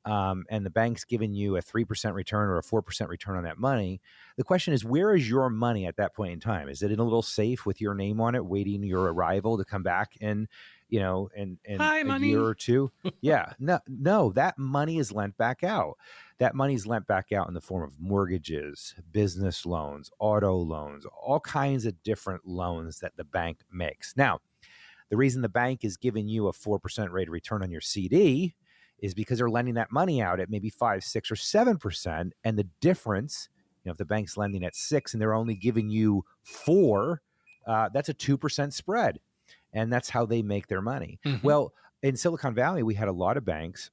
um, 0.06 0.46
and 0.50 0.66
the 0.66 0.70
bank's 0.72 1.04
giving 1.04 1.34
you 1.34 1.58
a 1.58 1.62
three 1.62 1.86
percent 1.86 2.16
return 2.16 2.50
or 2.50 2.58
a 2.58 2.64
four 2.64 2.82
percent 2.82 3.10
return 3.10 3.38
on 3.38 3.44
that 3.44 3.58
money, 3.58 4.02
the 4.38 4.44
question 4.44 4.74
is, 4.74 4.84
where 4.84 5.16
is 5.16 5.30
your 5.30 5.50
money 5.50 5.86
at 5.86 5.98
that 5.98 6.16
point 6.16 6.34
in 6.34 6.40
time? 6.40 6.70
Is 6.70 6.82
it 6.82 6.92
in 6.92 7.00
a 7.00 7.04
little 7.04 7.22
safe 7.22 7.66
with 7.66 7.80
your 7.80 7.94
name 7.94 8.20
on 8.20 8.36
it, 8.36 8.46
waiting 8.46 8.84
your 8.84 9.14
arrival 9.14 9.58
to 9.58 9.66
come 9.66 9.84
back 9.84 10.14
and 10.20 10.48
you 10.92 11.00
know, 11.00 11.30
in, 11.36 11.58
in 11.66 11.80
Hi, 11.80 12.00
a 12.00 12.06
money. 12.06 12.28
year 12.28 12.44
or 12.44 12.54
two. 12.54 12.92
yeah, 13.22 13.54
no, 13.60 13.80
no, 13.88 14.32
that 14.34 14.60
money 14.60 15.00
is 15.00 15.12
lent 15.12 15.36
back 15.38 15.64
out. 15.64 15.98
That 16.38 16.54
money 16.54 16.76
is 16.76 16.86
lent 16.86 17.08
back 17.08 17.32
out 17.32 17.48
in 17.48 17.54
the 17.54 17.62
form 17.62 17.84
of 17.84 17.94
mortgages, 17.98 18.94
business 19.12 19.66
loans, 19.66 20.12
auto 20.20 20.54
loans, 20.56 21.06
all 21.06 21.40
kinds 21.40 21.86
of 21.86 22.02
different 22.04 22.46
loans 22.46 23.00
that 23.00 23.16
the 23.16 23.24
bank 23.24 23.60
makes. 23.72 24.16
Now, 24.18 24.42
the 25.10 25.18
reason 25.18 25.42
the 25.42 25.50
bank 25.50 25.86
is 25.86 25.98
giving 25.98 26.28
you 26.28 26.48
a 26.48 26.54
4% 26.54 27.10
rate 27.10 27.28
of 27.28 27.32
return 27.34 27.64
on 27.64 27.72
your 27.72 27.82
CD 27.82 28.54
is 29.00 29.14
because 29.14 29.38
they're 29.38 29.50
lending 29.50 29.76
that 29.76 29.92
money 29.92 30.22
out 30.22 30.40
at 30.42 30.50
maybe 30.50 30.70
five, 30.70 31.04
six, 31.04 31.32
or 31.32 31.36
seven 31.36 31.78
percent. 31.78 32.34
And 32.44 32.58
the 32.58 32.68
difference, 32.82 33.50
you 33.84 33.90
know, 33.90 33.94
if 33.94 33.98
the 33.98 34.06
bank's 34.06 34.36
lending 34.38 34.64
at 34.64 34.76
six 34.76 35.14
and 35.14 35.22
they're 35.22 35.34
only 35.34 35.56
giving 35.56 35.90
you 35.90 36.24
four, 36.44 37.22
uh, 37.66 37.90
that's 37.94 38.10
a 38.10 38.14
two 38.14 38.38
percent 38.38 38.74
spread. 38.74 39.20
And 39.74 39.92
that's 39.92 40.10
how 40.10 40.26
they 40.26 40.42
make 40.42 40.68
their 40.68 40.82
money. 40.82 41.20
Mhm. 41.26 41.44
Well, 41.44 41.74
in 42.02 42.16
Silicon 42.16 42.54
Valley, 42.54 42.84
we 42.84 42.96
had 42.96 43.08
a 43.08 43.14
lot 43.14 43.38
of 43.38 43.46
banks 43.46 43.92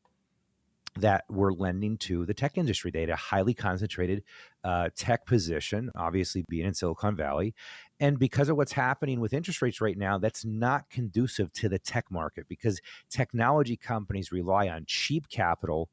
that 0.97 1.25
were 1.29 1.53
lending 1.53 1.97
to 1.97 2.27
the 2.27 2.35
tech 2.35 2.59
industry. 2.59 2.91
They 2.91 3.03
had 3.03 3.11
a 3.11 3.17
highly 3.17 3.55
concentrated 3.55 4.25
uh, 4.65 4.89
tech 4.97 5.27
position, 5.27 5.91
obviously 5.95 6.45
being 6.49 6.67
in 6.67 6.75
Silicon 6.75 7.15
Valley. 7.15 7.55
And 8.01 8.19
because 8.19 8.49
of 8.49 8.57
what's 8.57 8.73
happening 8.73 9.21
with 9.21 9.33
interest 9.33 9.63
rates 9.63 9.81
right 9.81 9.97
now, 9.97 10.19
that's 10.19 10.45
not 10.45 10.91
conducive 10.91 11.53
to 11.55 11.69
the 11.69 11.79
tech 11.79 12.11
market 12.11 12.49
because 12.49 12.81
technology 13.09 13.77
companies 13.77 14.33
rely 14.33 14.69
on 14.69 14.85
cheap 14.87 15.29
capital 15.29 15.89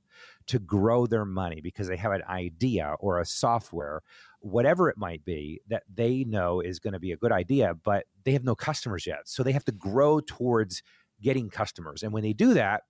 to 0.47 0.59
grow 0.59 1.05
their 1.05 1.25
money 1.25 1.61
because 1.61 1.87
they 1.87 1.97
have 1.97 2.11
an 2.11 2.23
idea 2.27 2.95
or 2.99 3.19
a 3.19 3.25
software, 3.25 4.01
whatever 4.45 4.89
it 4.89 4.97
might 4.97 5.25
be, 5.25 5.59
that 5.67 5.81
they 5.91 6.23
know 6.23 6.61
is 6.61 6.77
going 6.77 6.93
to 6.93 6.99
be 6.99 7.11
a 7.11 7.17
good 7.17 7.31
idea, 7.31 7.73
but 7.83 8.05
they 8.25 8.31
have 8.33 8.43
no 8.43 8.53
customers 8.53 9.07
yet. 9.07 9.21
So 9.25 9.41
they 9.41 9.51
have 9.53 9.65
to 9.65 9.71
grow 9.71 10.19
towards 10.19 10.83
getting 11.19 11.49
customers. 11.49 12.03
And 12.03 12.13
when 12.13 12.21
they 12.21 12.33
do 12.33 12.53
that, 12.53 12.83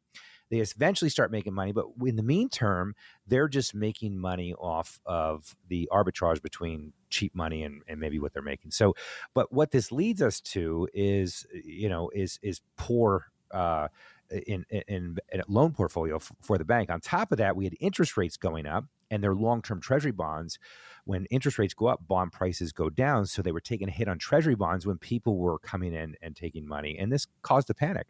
they 0.51 0.57
eventually 0.57 1.09
start 1.09 1.31
making 1.31 1.53
money, 1.53 1.71
but 1.71 1.85
in 2.05 2.17
the 2.17 2.23
meantime, 2.23 2.93
they're 3.25 3.47
just 3.47 3.73
making 3.73 4.19
money 4.19 4.53
off 4.53 4.99
of 5.05 5.55
the 5.69 5.89
arbitrage 5.91 6.41
between 6.41 6.91
cheap 7.09 7.33
money 7.33 7.63
and, 7.63 7.81
and 7.87 7.99
maybe 8.01 8.19
what 8.19 8.33
they're 8.33 8.43
making. 8.43 8.71
So, 8.71 8.93
but 9.33 9.51
what 9.51 9.71
this 9.71 9.91
leads 9.93 10.21
us 10.21 10.41
to 10.41 10.87
is, 10.93 11.47
you 11.63 11.89
know, 11.89 12.11
is 12.13 12.37
is 12.43 12.61
poor 12.77 13.27
uh, 13.51 13.87
in, 14.29 14.65
in 14.69 15.17
in 15.29 15.41
loan 15.47 15.71
portfolio 15.71 16.17
f- 16.17 16.31
for 16.41 16.57
the 16.57 16.65
bank. 16.65 16.91
On 16.91 16.99
top 16.99 17.31
of 17.31 17.39
that, 17.39 17.55
we 17.55 17.63
had 17.63 17.75
interest 17.79 18.15
rates 18.15 18.37
going 18.37 18.67
up, 18.67 18.85
and 19.09 19.23
their 19.23 19.35
long 19.35 19.61
term 19.61 19.81
Treasury 19.81 20.11
bonds. 20.11 20.59
When 21.05 21.25
interest 21.25 21.57
rates 21.59 21.73
go 21.73 21.85
up, 21.85 22.07
bond 22.07 22.31
prices 22.31 22.71
go 22.71 22.89
down. 22.89 23.25
So 23.27 23.41
they 23.41 23.51
were 23.51 23.61
taking 23.61 23.87
a 23.87 23.91
hit 23.91 24.07
on 24.07 24.17
Treasury 24.17 24.55
bonds 24.55 24.85
when 24.85 24.97
people 24.97 25.37
were 25.37 25.59
coming 25.59 25.93
in 25.93 26.15
and 26.21 26.35
taking 26.35 26.67
money, 26.67 26.97
and 26.99 27.11
this 27.11 27.27
caused 27.43 27.69
a 27.69 27.73
panic. 27.73 28.07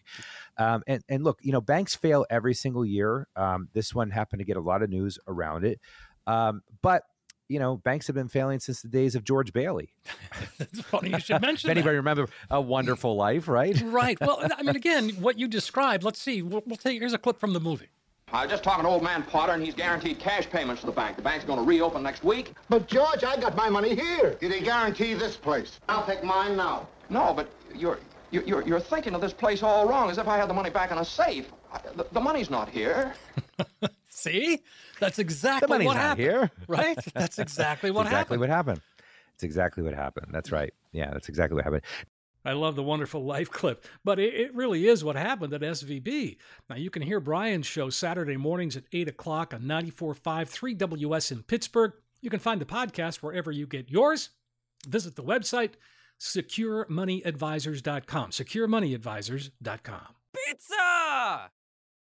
Um, 0.57 0.81
and 0.87 1.03
and 1.09 1.23
look, 1.23 1.39
you 1.41 1.51
know, 1.51 1.61
banks 1.61 1.93
fail 1.95 2.25
every 2.29 2.53
single 2.53 2.85
year. 2.85 3.27
Um, 3.35 3.67
this 3.73 3.93
one 3.93 4.09
happened 4.11 4.39
to 4.39 4.45
get 4.45 4.57
a 4.57 4.61
lot 4.61 4.81
of 4.81 4.89
news 4.89 5.19
around 5.27 5.65
it, 5.65 5.79
um, 6.25 6.61
but 6.81 7.03
you 7.47 7.59
know, 7.59 7.77
banks 7.77 8.07
have 8.07 8.15
been 8.15 8.27
failing 8.27 8.59
since 8.59 8.81
the 8.81 8.87
days 8.87 9.13
of 9.13 9.23
George 9.23 9.53
Bailey. 9.53 9.93
It's 10.59 10.81
funny 10.81 11.09
you 11.11 11.19
should 11.19 11.41
mention 11.41 11.69
If 11.69 11.75
that. 11.75 11.77
anybody 11.77 11.97
remember 11.97 12.27
A 12.49 12.59
Wonderful 12.61 13.15
Life, 13.15 13.47
right? 13.47 13.79
Right. 13.85 14.17
Well, 14.19 14.39
I 14.57 14.63
mean, 14.63 14.75
again, 14.75 15.09
what 15.19 15.37
you 15.37 15.47
described. 15.47 16.03
Let's 16.03 16.19
see. 16.19 16.41
We'll, 16.41 16.63
we'll 16.65 16.77
take. 16.77 16.99
Here's 16.99 17.13
a 17.13 17.17
clip 17.17 17.39
from 17.39 17.53
the 17.53 17.59
movie. 17.59 17.89
I 18.31 18.41
was 18.43 18.51
just 18.51 18.63
talking 18.63 18.83
to 18.83 18.89
old 18.89 19.03
man 19.03 19.21
Potter, 19.23 19.53
and 19.53 19.63
he's 19.63 19.75
guaranteed 19.75 20.17
cash 20.19 20.49
payments 20.49 20.81
to 20.81 20.87
the 20.87 20.91
bank. 20.91 21.15
The 21.15 21.21
bank's 21.21 21.45
going 21.45 21.59
to 21.59 21.65
reopen 21.65 22.01
next 22.01 22.23
week. 22.23 22.53
But 22.69 22.87
George, 22.87 23.23
I 23.23 23.37
got 23.39 23.55
my 23.55 23.69
money 23.69 23.95
here. 23.95 24.35
Did 24.41 24.51
he 24.51 24.61
guarantee 24.61 25.13
this 25.13 25.37
place? 25.37 25.79
I'll 25.87 26.05
take 26.05 26.23
mine 26.23 26.57
now. 26.57 26.87
No, 27.09 27.33
but 27.35 27.47
you're 27.73 27.99
you're 28.31 28.43
you're, 28.43 28.61
you're 28.63 28.79
thinking 28.79 29.13
of 29.13 29.21
this 29.21 29.31
place 29.33 29.61
all 29.61 29.87
wrong, 29.87 30.09
as 30.09 30.17
if 30.17 30.27
I 30.27 30.37
had 30.37 30.49
the 30.49 30.53
money 30.55 30.71
back 30.71 30.91
in 30.91 30.97
a 30.97 31.05
safe. 31.05 31.51
I, 31.71 31.79
the, 31.95 32.05
the 32.11 32.19
money's 32.19 32.49
not 32.49 32.67
here. 32.67 33.13
See, 34.09 34.59
that's 34.99 35.19
exactly 35.19 35.67
The 35.67 35.73
money's 35.73 35.85
what 35.87 35.93
not 35.95 36.01
happened. 36.01 36.21
here. 36.27 36.51
Right. 36.67 36.97
That's 37.13 37.37
exactly 37.37 37.91
what 37.91 38.07
exactly 38.07 38.37
happened. 38.37 38.39
what 38.39 38.49
happened. 38.49 38.81
It's 39.35 39.43
exactly 39.43 39.83
what 39.83 39.93
happened. 39.93 40.27
That's 40.31 40.51
right. 40.51 40.73
Yeah, 40.93 41.11
that's 41.11 41.29
exactly 41.29 41.55
what 41.55 41.63
happened. 41.65 41.83
I 42.45 42.53
love 42.53 42.75
the 42.75 42.83
wonderful 42.83 43.25
life 43.25 43.49
clip, 43.49 43.85
but 44.03 44.19
it, 44.19 44.35
it 44.35 44.55
really 44.55 44.87
is 44.87 45.03
what 45.03 45.15
happened 45.15 45.53
at 45.53 45.61
SVB. 45.61 46.37
Now, 46.69 46.75
you 46.75 46.89
can 46.89 47.01
hear 47.01 47.19
Brian's 47.19 47.65
show 47.65 47.89
Saturday 47.89 48.37
mornings 48.37 48.77
at 48.77 48.83
8 48.93 49.07
o'clock 49.07 49.53
on 49.53 49.63
94.5 49.63 50.77
3WS 50.77 51.31
in 51.31 51.43
Pittsburgh. 51.43 51.93
You 52.21 52.29
can 52.29 52.39
find 52.39 52.61
the 52.61 52.65
podcast 52.65 53.17
wherever 53.17 53.51
you 53.51 53.67
get 53.67 53.89
yours. 53.89 54.29
Visit 54.87 55.15
the 55.15 55.23
website, 55.23 55.71
securemoneyadvisors.com. 56.19 58.29
Securemoneyadvisors.com. 58.29 60.07
Pizza! 60.33 61.51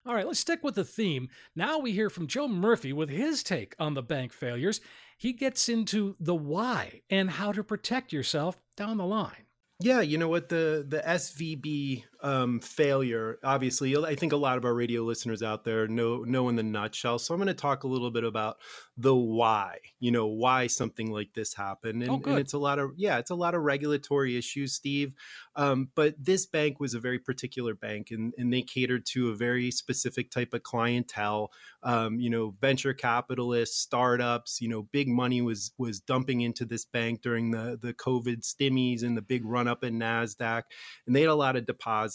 All 0.06 0.16
right, 0.16 0.26
let's 0.26 0.40
stick 0.40 0.64
with 0.64 0.76
the 0.76 0.86
theme. 0.86 1.28
Now 1.56 1.78
we 1.78 1.92
hear 1.92 2.10
from 2.10 2.28
Joe 2.28 2.48
Murphy 2.48 2.94
with 2.94 3.10
his 3.10 3.44
take 3.44 3.76
on 3.80 3.96
the 3.96 4.02
bank 4.02 4.32
failures. 4.32 4.80
He 5.18 5.34
gets 5.34 5.68
into 5.68 6.16
the 6.20 6.36
why 6.36 7.02
and 7.10 7.30
how 7.30 7.52
to 7.52 7.64
protect 7.64 8.14
yourself 8.14 8.64
down 8.78 8.98
the 8.98 9.06
line. 9.06 9.49
Yeah, 9.80 10.02
you 10.02 10.18
know 10.18 10.28
what? 10.28 10.50
The 10.50 10.86
the 10.88 11.02
SVB 11.06 12.04
um, 12.22 12.60
failure. 12.60 13.40
Obviously, 13.44 13.96
I 13.96 14.16
think 14.16 14.34
a 14.34 14.38
lot 14.38 14.58
of 14.58 14.66
our 14.66 14.74
radio 14.74 15.04
listeners 15.04 15.42
out 15.42 15.64
there 15.64 15.88
know 15.88 16.24
know 16.24 16.50
in 16.50 16.56
the 16.56 16.64
nutshell. 16.64 17.18
So 17.20 17.34
I'm 17.34 17.40
going 17.40 17.48
to 17.48 17.54
talk 17.54 17.84
a 17.84 17.88
little 17.88 18.12
bit 18.12 18.24
about 18.24 18.58
the 18.98 19.16
why. 19.16 19.78
You 20.00 20.12
know 20.12 20.28
why 20.28 20.68
something 20.68 21.12
like 21.12 21.34
this 21.34 21.54
happened, 21.54 22.04
and, 22.04 22.12
Oh, 22.12 22.30
and 22.30 22.40
it's 22.40 22.54
a 22.54 22.58
lot 22.58 22.80
of 22.80 22.92
yeah, 22.98 23.20
it's 23.20 23.32
a 23.32 23.36
lot 23.36 23.56
of 23.56 23.62
regulatory 23.62 24.38
issues, 24.38 24.74
Steve. 24.74 25.14
Um, 25.56 25.90
but 25.96 26.16
this 26.18 26.46
bank 26.46 26.80
was 26.80 26.94
a 26.94 27.00
very 27.00 27.20
particular 27.20 27.74
bank, 27.74 28.12
and 28.12 28.34
and 28.38 28.52
they 28.52 28.64
catered 28.64 29.06
to 29.08 29.30
a 29.30 29.36
very 29.36 29.72
specific 29.72 30.30
type 30.30 30.54
of 30.54 30.64
clientele. 30.64 31.52
Um, 31.84 32.20
you 32.20 32.30
know, 32.30 32.54
venture 32.60 32.94
capitalists, 32.94 33.78
startups. 33.78 34.60
You 34.60 34.68
know, 34.68 34.84
big 34.84 35.08
money 35.08 35.42
was 35.42 35.72
was 35.78 36.02
dumping 36.02 36.42
into 36.42 36.66
this 36.66 36.84
bank 36.84 37.22
during 37.22 37.52
the 37.52 37.80
the 37.82 37.94
COVID 37.94 38.42
stimmies 38.42 39.04
and 39.04 39.16
the 39.16 39.22
big 39.22 39.46
run 39.46 39.70
up 39.70 39.86
in 39.86 39.98
Nasdaq, 39.98 40.64
and 41.08 41.16
they 41.16 41.22
had 41.22 41.30
a 41.30 41.36
lot 41.36 41.56
of 41.56 41.66
deposits. 41.66 42.09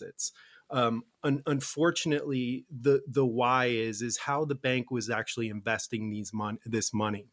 Um, 0.70 1.04
un- 1.22 1.42
unfortunately, 1.46 2.66
the 2.70 3.02
the 3.06 3.26
why 3.26 3.66
is 3.66 4.02
is 4.02 4.18
how 4.18 4.44
the 4.44 4.54
bank 4.54 4.90
was 4.90 5.10
actually 5.10 5.48
investing 5.48 6.10
these 6.10 6.32
mon- 6.32 6.58
this 6.64 6.92
money 6.92 7.28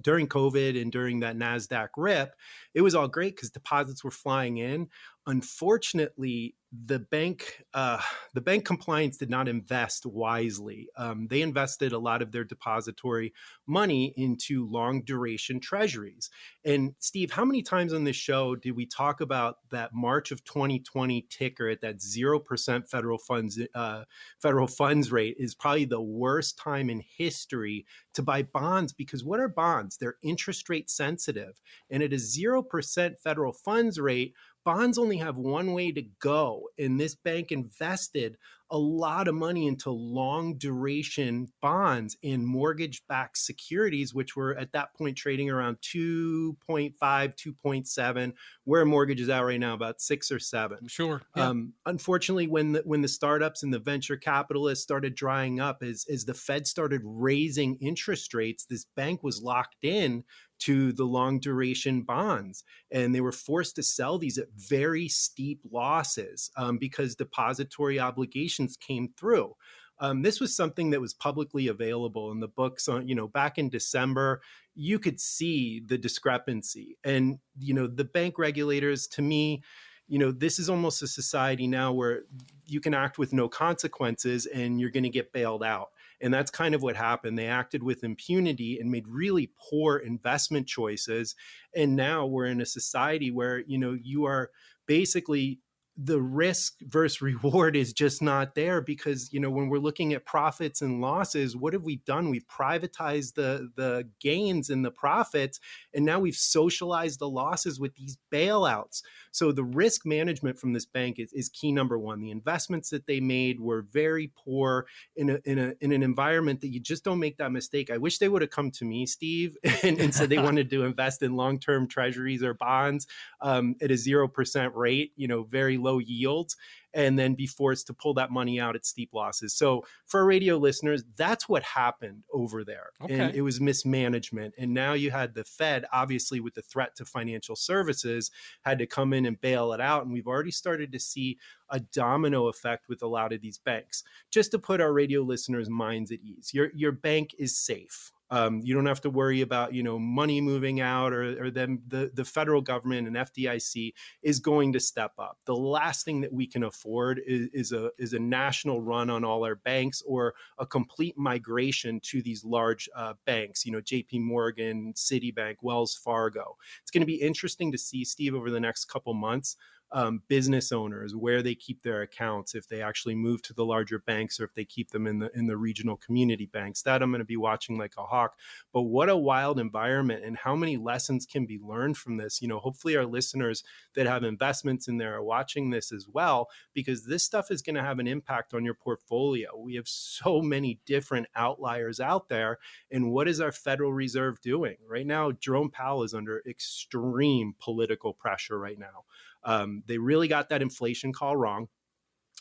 during 0.00 0.26
COVID 0.26 0.80
and 0.80 0.92
during 0.92 1.20
that 1.20 1.36
Nasdaq 1.36 1.88
rip. 1.96 2.34
It 2.74 2.82
was 2.82 2.94
all 2.94 3.08
great 3.08 3.36
because 3.36 3.50
deposits 3.50 4.04
were 4.04 4.10
flying 4.10 4.58
in. 4.58 4.88
Unfortunately, 5.28 6.54
the 6.84 6.98
bank 6.98 7.64
uh, 7.74 8.00
the 8.34 8.40
bank 8.40 8.64
compliance 8.64 9.16
did 9.16 9.30
not 9.30 9.48
invest 9.48 10.04
wisely. 10.04 10.88
Um, 10.96 11.26
they 11.28 11.42
invested 11.42 11.92
a 11.92 11.98
lot 11.98 12.22
of 12.22 12.32
their 12.32 12.44
depository 12.44 13.32
money 13.66 14.12
into 14.16 14.68
long 14.70 15.02
duration 15.02 15.58
treasuries. 15.58 16.28
And 16.64 16.94
Steve, 16.98 17.30
how 17.30 17.44
many 17.44 17.62
times 17.62 17.92
on 17.92 18.04
this 18.04 18.16
show 18.16 18.56
did 18.56 18.72
we 18.72 18.86
talk 18.86 19.20
about 19.20 19.56
that 19.70 19.94
March 19.94 20.32
of 20.32 20.44
2020 20.44 21.26
ticker 21.30 21.68
at 21.68 21.80
that 21.80 22.00
zero 22.00 22.38
percent 22.38 22.88
federal 22.88 23.18
funds 23.18 23.58
uh, 23.74 24.04
federal 24.40 24.66
funds 24.66 25.10
rate 25.10 25.36
is 25.38 25.54
probably 25.54 25.86
the 25.86 26.00
worst 26.00 26.58
time 26.58 26.90
in 26.90 27.02
history 27.16 27.86
to 28.14 28.22
buy 28.22 28.42
bonds 28.42 28.92
because 28.92 29.24
what 29.24 29.40
are 29.40 29.48
bonds? 29.48 29.96
They're 29.96 30.16
interest 30.22 30.68
rate 30.68 30.90
sensitive, 30.90 31.60
and 31.90 32.02
at 32.02 32.12
a 32.12 32.18
zero 32.18 32.62
percent 32.62 33.18
federal 33.18 33.52
funds 33.52 33.98
rate, 33.98 34.34
bonds 34.66 34.98
only 34.98 35.18
have 35.18 35.36
one 35.36 35.72
way 35.72 35.92
to 35.92 36.02
go. 36.18 36.68
And 36.76 36.98
this 37.00 37.14
bank 37.14 37.52
invested 37.52 38.36
a 38.68 38.76
lot 38.76 39.28
of 39.28 39.34
money 39.36 39.68
into 39.68 39.90
long 39.90 40.58
duration 40.58 41.46
bonds 41.62 42.16
and 42.24 42.44
mortgage 42.44 43.02
backed 43.08 43.38
securities, 43.38 44.12
which 44.12 44.34
were 44.34 44.56
at 44.56 44.72
that 44.72 44.92
point 44.94 45.16
trading 45.16 45.48
around 45.48 45.76
2.5, 45.82 46.94
2.7, 47.00 48.32
where 48.64 48.84
mortgage 48.84 49.20
is 49.20 49.28
at 49.28 49.38
right 49.38 49.60
now, 49.60 49.74
about 49.74 50.00
six 50.00 50.32
or 50.32 50.40
seven. 50.40 50.88
Sure. 50.88 51.22
yeah. 51.36 51.48
Um, 51.48 51.74
unfortunately, 51.86 52.48
when 52.48 52.72
the, 52.72 52.82
when 52.84 53.02
the 53.02 53.08
startups 53.08 53.62
and 53.62 53.72
the 53.72 53.78
venture 53.78 54.16
capitalists 54.16 54.82
started 54.82 55.14
drying 55.14 55.60
up, 55.60 55.84
as, 55.84 56.04
as 56.12 56.24
the 56.24 56.34
Fed 56.34 56.66
started 56.66 57.02
raising 57.04 57.76
interest 57.76 58.34
rates, 58.34 58.64
this 58.64 58.84
bank 58.96 59.22
was 59.22 59.40
locked 59.40 59.84
in 59.84 60.24
to 60.60 60.92
the 60.92 61.04
long 61.04 61.38
duration 61.38 62.02
bonds. 62.02 62.64
And 62.90 63.14
they 63.14 63.20
were 63.20 63.32
forced 63.32 63.76
to 63.76 63.82
sell 63.82 64.18
these 64.18 64.38
at 64.38 64.48
very 64.56 65.08
steep 65.08 65.60
losses 65.70 66.50
um, 66.56 66.78
because 66.78 67.14
depository 67.14 67.98
obligations 67.98 68.76
came 68.76 69.12
through. 69.18 69.54
Um, 69.98 70.22
this 70.22 70.40
was 70.40 70.54
something 70.54 70.90
that 70.90 71.00
was 71.00 71.14
publicly 71.14 71.68
available 71.68 72.30
in 72.30 72.40
the 72.40 72.48
books 72.48 72.86
on, 72.88 73.08
you 73.08 73.14
know, 73.14 73.28
back 73.28 73.56
in 73.56 73.70
December. 73.70 74.42
You 74.74 74.98
could 74.98 75.20
see 75.20 75.82
the 75.84 75.96
discrepancy. 75.96 76.98
And, 77.02 77.38
you 77.58 77.72
know, 77.72 77.86
the 77.86 78.04
bank 78.04 78.38
regulators, 78.38 79.06
to 79.08 79.22
me, 79.22 79.62
you 80.08 80.18
know, 80.18 80.30
this 80.30 80.58
is 80.58 80.70
almost 80.70 81.02
a 81.02 81.08
society 81.08 81.66
now 81.66 81.92
where 81.92 82.22
you 82.64 82.80
can 82.80 82.94
act 82.94 83.18
with 83.18 83.32
no 83.32 83.48
consequences 83.48 84.46
and 84.46 84.80
you're 84.80 84.90
going 84.90 85.02
to 85.02 85.08
get 85.08 85.32
bailed 85.32 85.64
out. 85.64 85.88
And 86.20 86.32
that's 86.32 86.50
kind 86.50 86.74
of 86.74 86.82
what 86.82 86.96
happened. 86.96 87.38
They 87.38 87.46
acted 87.46 87.82
with 87.82 88.04
impunity 88.04 88.78
and 88.78 88.90
made 88.90 89.06
really 89.06 89.50
poor 89.58 89.98
investment 89.98 90.66
choices. 90.66 91.34
And 91.74 91.96
now 91.96 92.26
we're 92.26 92.46
in 92.46 92.60
a 92.60 92.66
society 92.66 93.30
where, 93.30 93.58
you 93.60 93.78
know, 93.78 93.96
you 94.00 94.24
are 94.24 94.50
basically 94.86 95.60
the 95.96 96.20
risk 96.20 96.74
versus 96.82 97.22
reward 97.22 97.74
is 97.74 97.92
just 97.92 98.20
not 98.20 98.54
there 98.54 98.80
because 98.80 99.32
you 99.32 99.40
know 99.40 99.50
when 99.50 99.68
we're 99.68 99.78
looking 99.78 100.12
at 100.12 100.26
profits 100.26 100.82
and 100.82 101.00
losses 101.00 101.56
what 101.56 101.72
have 101.72 101.84
we 101.84 101.96
done 101.96 102.28
we've 102.28 102.46
privatized 102.46 103.34
the 103.34 103.70
the 103.76 104.06
gains 104.20 104.68
and 104.68 104.84
the 104.84 104.90
profits 104.90 105.58
and 105.94 106.04
now 106.04 106.18
we've 106.18 106.36
socialized 106.36 107.18
the 107.18 107.28
losses 107.28 107.80
with 107.80 107.94
these 107.94 108.18
bailouts 108.30 109.02
so 109.36 109.52
the 109.52 109.64
risk 109.64 110.06
management 110.06 110.58
from 110.58 110.72
this 110.72 110.86
bank 110.86 111.18
is, 111.18 111.32
is 111.32 111.48
key 111.48 111.72
number 111.72 111.98
one. 111.98 112.20
The 112.20 112.30
investments 112.30 112.90
that 112.90 113.06
they 113.06 113.20
made 113.20 113.60
were 113.60 113.82
very 113.82 114.32
poor 114.36 114.86
in 115.16 115.30
a, 115.30 115.38
in 115.44 115.58
a 115.58 115.74
in 115.80 115.92
an 115.92 116.02
environment 116.02 116.60
that 116.60 116.68
you 116.68 116.80
just 116.80 117.04
don't 117.04 117.18
make 117.18 117.36
that 117.38 117.52
mistake. 117.52 117.90
I 117.90 117.96
wish 117.96 118.18
they 118.18 118.28
would 118.28 118.42
have 118.42 118.50
come 118.50 118.70
to 118.72 118.84
me 118.84 119.06
steve 119.06 119.56
and, 119.82 119.98
and 119.98 120.14
said 120.14 120.28
they 120.28 120.38
wanted 120.42 120.70
to 120.70 120.84
invest 120.84 121.22
in 121.22 121.36
long-term 121.36 121.88
treasuries 121.88 122.42
or 122.42 122.54
bonds 122.54 123.06
um, 123.40 123.74
at 123.80 123.90
a 123.90 123.94
0% 123.94 124.70
rate 124.74 125.12
you 125.16 125.28
know 125.28 125.44
very 125.44 125.76
low 125.76 125.98
yields 125.98 126.56
and 126.96 127.18
then 127.18 127.34
be 127.34 127.46
forced 127.46 127.86
to 127.86 127.92
pull 127.92 128.14
that 128.14 128.30
money 128.30 128.58
out 128.58 128.74
at 128.74 128.86
steep 128.86 129.10
losses. 129.12 129.54
So 129.54 129.84
for 130.06 130.20
our 130.20 130.26
radio 130.26 130.56
listeners, 130.56 131.04
that's 131.14 131.46
what 131.46 131.62
happened 131.62 132.22
over 132.32 132.64
there. 132.64 132.88
Okay. 133.02 133.18
And 133.18 133.34
it 133.34 133.42
was 133.42 133.60
mismanagement. 133.60 134.54
And 134.56 134.72
now 134.72 134.94
you 134.94 135.10
had 135.10 135.34
the 135.34 135.44
Fed, 135.44 135.84
obviously 135.92 136.40
with 136.40 136.54
the 136.54 136.62
threat 136.62 136.96
to 136.96 137.04
financial 137.04 137.54
services, 137.54 138.30
had 138.62 138.78
to 138.78 138.86
come 138.86 139.12
in 139.12 139.26
and 139.26 139.38
bail 139.38 139.74
it 139.74 139.80
out. 139.80 140.04
And 140.04 140.12
we've 140.12 140.26
already 140.26 140.50
started 140.50 140.90
to 140.92 140.98
see 140.98 141.36
a 141.68 141.80
domino 141.80 142.48
effect 142.48 142.88
with 142.88 143.02
a 143.02 143.06
lot 143.06 143.34
of 143.34 143.42
these 143.42 143.58
banks. 143.58 144.02
Just 144.30 144.50
to 144.52 144.58
put 144.58 144.80
our 144.80 144.94
radio 144.94 145.20
listeners' 145.20 145.68
minds 145.68 146.10
at 146.12 146.20
ease, 146.24 146.54
your 146.54 146.70
your 146.74 146.92
bank 146.92 147.34
is 147.38 147.58
safe. 147.58 148.10
Um, 148.30 148.60
you 148.64 148.74
don't 148.74 148.86
have 148.86 149.00
to 149.02 149.10
worry 149.10 149.42
about 149.42 149.72
you 149.72 149.82
know 149.82 149.98
money 149.98 150.40
moving 150.40 150.80
out 150.80 151.12
or, 151.12 151.44
or 151.44 151.50
then 151.50 151.82
the, 151.88 152.10
the 152.14 152.24
federal 152.24 152.60
government 152.60 153.06
and 153.06 153.16
FDIC 153.16 153.92
is 154.22 154.40
going 154.40 154.72
to 154.72 154.80
step 154.80 155.12
up. 155.18 155.38
The 155.46 155.54
last 155.54 156.04
thing 156.04 156.20
that 156.22 156.32
we 156.32 156.46
can 156.46 156.64
afford 156.64 157.20
is, 157.26 157.48
is 157.52 157.72
a 157.72 157.90
is 157.98 158.12
a 158.12 158.18
national 158.18 158.82
run 158.82 159.10
on 159.10 159.24
all 159.24 159.44
our 159.44 159.54
banks 159.54 160.02
or 160.06 160.34
a 160.58 160.66
complete 160.66 161.16
migration 161.16 162.00
to 162.00 162.22
these 162.22 162.44
large 162.44 162.88
uh, 162.96 163.14
banks. 163.24 163.64
You 163.64 163.72
know, 163.72 163.80
J.P. 163.80 164.18
Morgan, 164.20 164.92
Citibank, 164.94 165.56
Wells 165.62 165.94
Fargo. 165.94 166.56
It's 166.82 166.90
going 166.90 167.02
to 167.02 167.06
be 167.06 167.20
interesting 167.20 167.70
to 167.72 167.78
see 167.78 168.04
Steve 168.04 168.34
over 168.34 168.50
the 168.50 168.60
next 168.60 168.86
couple 168.86 169.14
months 169.14 169.56
um, 169.92 170.22
business 170.28 170.72
owners 170.72 171.14
where 171.14 171.42
they 171.42 171.54
keep 171.54 171.82
their 171.82 172.02
accounts 172.02 172.54
if 172.54 172.68
they 172.68 172.82
actually 172.82 173.14
move 173.14 173.40
to 173.42 173.54
the 173.54 173.64
larger 173.64 174.00
banks 174.00 174.40
or 174.40 174.44
if 174.44 174.54
they 174.54 174.64
keep 174.64 174.90
them 174.90 175.06
in 175.06 175.20
the 175.20 175.30
in 175.36 175.46
the 175.46 175.56
regional 175.56 175.96
community 175.96 176.46
banks. 176.46 176.82
That 176.82 177.02
i'm 177.02 177.10
going 177.10 177.20
to 177.20 177.24
be 177.24 177.36
watching 177.36 177.78
like 177.78 177.94
a 177.96 178.04
hawk. 178.04 178.36
But 178.72 178.82
what 178.82 179.08
a 179.08 179.16
wild 179.16 179.60
environment 179.60 180.24
and 180.24 180.36
how 180.36 180.56
many 180.56 180.76
lessons 180.76 181.24
can 181.24 181.46
be 181.46 181.58
learned 181.58 181.96
from 181.96 182.16
this. 182.16 182.42
You 182.42 182.48
know 182.48 182.58
hopefully 182.58 182.96
our 182.96 183.06
listeners 183.06 183.62
that 183.94 184.06
have 184.06 184.24
investments 184.24 184.88
in 184.88 184.98
there 184.98 185.14
are 185.14 185.22
watching 185.22 185.70
this 185.70 185.92
as 185.92 186.06
well 186.12 186.48
because 186.74 187.04
this 187.04 187.22
stuff 187.22 187.50
is 187.50 187.62
going 187.62 187.76
to 187.76 187.82
have 187.82 187.98
an 187.98 188.08
impact 188.08 188.54
on 188.54 188.64
your 188.64 188.74
portfolio. 188.74 189.56
We 189.56 189.76
have 189.76 189.88
so 189.88 190.40
many 190.40 190.80
different 190.84 191.28
outliers 191.36 192.00
out 192.00 192.28
there 192.28 192.58
and 192.90 193.10
what 193.12 193.28
is 193.28 193.40
our 193.40 193.52
federal 193.52 193.92
reserve 193.92 194.40
doing? 194.40 194.76
Right 194.88 195.06
now 195.06 195.30
jerome 195.32 195.70
powell 195.70 196.02
is 196.02 196.14
under 196.14 196.42
extreme 196.46 197.54
political 197.60 198.12
pressure 198.12 198.58
right 198.58 198.78
now 198.78 199.04
um, 199.46 199.82
they 199.86 199.96
really 199.96 200.28
got 200.28 200.50
that 200.50 200.60
inflation 200.60 201.14
call 201.14 201.36
wrong. 201.36 201.68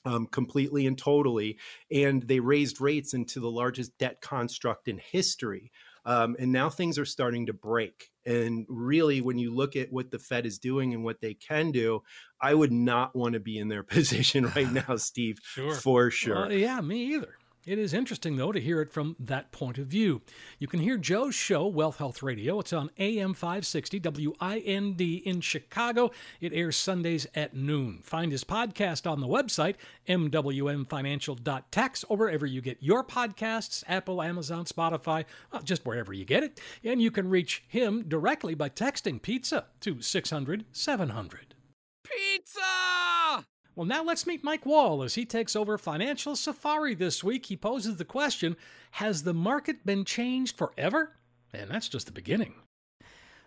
Um, 0.03 0.27
completely 0.27 0.85
and 0.85 0.95
totally. 0.95 1.57
And 1.91 2.21
they 2.21 2.39
raised 2.39 2.79
rates 2.79 3.15
into 3.15 3.39
the 3.39 3.49
largest 3.49 3.97
debt 3.97 4.21
construct 4.21 4.87
in 4.87 4.99
history. 4.99 5.71
Um, 6.05 6.35
and 6.37 6.51
now 6.51 6.69
things 6.69 6.99
are 6.99 7.05
starting 7.05 7.47
to 7.47 7.53
break. 7.53 8.11
And 8.23 8.67
really, 8.69 9.21
when 9.21 9.39
you 9.39 9.51
look 9.51 9.75
at 9.75 9.91
what 9.91 10.11
the 10.11 10.19
Fed 10.19 10.45
is 10.45 10.59
doing 10.59 10.93
and 10.93 11.03
what 11.03 11.21
they 11.21 11.33
can 11.33 11.71
do, 11.71 12.03
I 12.39 12.53
would 12.53 12.71
not 12.71 13.15
want 13.15 13.33
to 13.33 13.39
be 13.39 13.57
in 13.57 13.67
their 13.67 13.81
position 13.97 14.45
right 14.55 14.71
now, 14.87 14.97
Steve, 14.97 15.39
Sure. 15.41 15.73
for 15.73 16.11
sure. 16.11 16.35
Well, 16.35 16.51
yeah, 16.51 16.79
me 16.81 17.15
either. 17.15 17.35
It 17.65 17.79
is 17.79 17.95
interesting, 17.95 18.35
though, 18.35 18.51
to 18.51 18.61
hear 18.61 18.79
it 18.79 18.91
from 18.91 19.15
that 19.19 19.51
point 19.51 19.79
of 19.79 19.87
view. 19.87 20.21
You 20.59 20.67
can 20.67 20.81
hear 20.81 20.97
Joe's 20.97 21.33
show, 21.33 21.65
Wealth 21.65 21.97
Health 21.97 22.21
Radio. 22.21 22.59
It's 22.59 22.71
on 22.71 22.91
AM 22.99 23.33
560 23.33 23.99
WIND 23.99 25.01
in 25.01 25.41
Chicago. 25.41 26.11
It 26.39 26.53
airs 26.53 26.75
Sundays 26.75 27.25
at 27.33 27.55
noon. 27.55 28.01
Find 28.03 28.31
his 28.31 28.43
podcast 28.43 29.09
on 29.09 29.19
the 29.19 29.27
website, 29.27 29.75
mwmfinancial.tax, 30.07 32.03
or 32.07 32.17
wherever 32.17 32.45
you 32.45 32.61
get 32.61 32.77
your 32.81 33.03
podcasts 33.03 33.83
Apple, 33.87 34.21
Amazon, 34.21 34.65
Spotify, 34.65 35.25
well, 35.51 35.63
just 35.63 35.87
wherever 35.87 36.13
you 36.13 36.23
get 36.23 36.43
it. 36.43 36.61
And 36.83 37.01
you 37.01 37.09
can 37.09 37.31
reach 37.31 37.63
him 37.67 38.03
directly 38.07 38.53
by 38.53 38.69
texting 38.69 39.19
pizza 39.19 39.65
to 39.81 40.03
600 40.03 40.65
700. 40.71 41.55
Pizza! 42.03 43.34
Well, 43.75 43.85
now 43.85 44.05
let's 44.05 44.25
meet 44.25 44.41
Mike 44.41 44.65
Wall 44.65 45.03
as 45.03 45.15
he 45.15 45.25
takes 45.25 45.53
over 45.53 45.77
Financial 45.77 46.37
Safari 46.37 46.95
this 46.95 47.25
week. 47.25 47.47
He 47.47 47.57
poses 47.57 47.97
the 47.97 48.05
question 48.05 48.55
Has 48.91 49.23
the 49.23 49.33
market 49.33 49.85
been 49.85 50.05
changed 50.05 50.57
forever? 50.57 51.17
And 51.53 51.69
that's 51.69 51.89
just 51.89 52.05
the 52.05 52.13
beginning. 52.13 52.53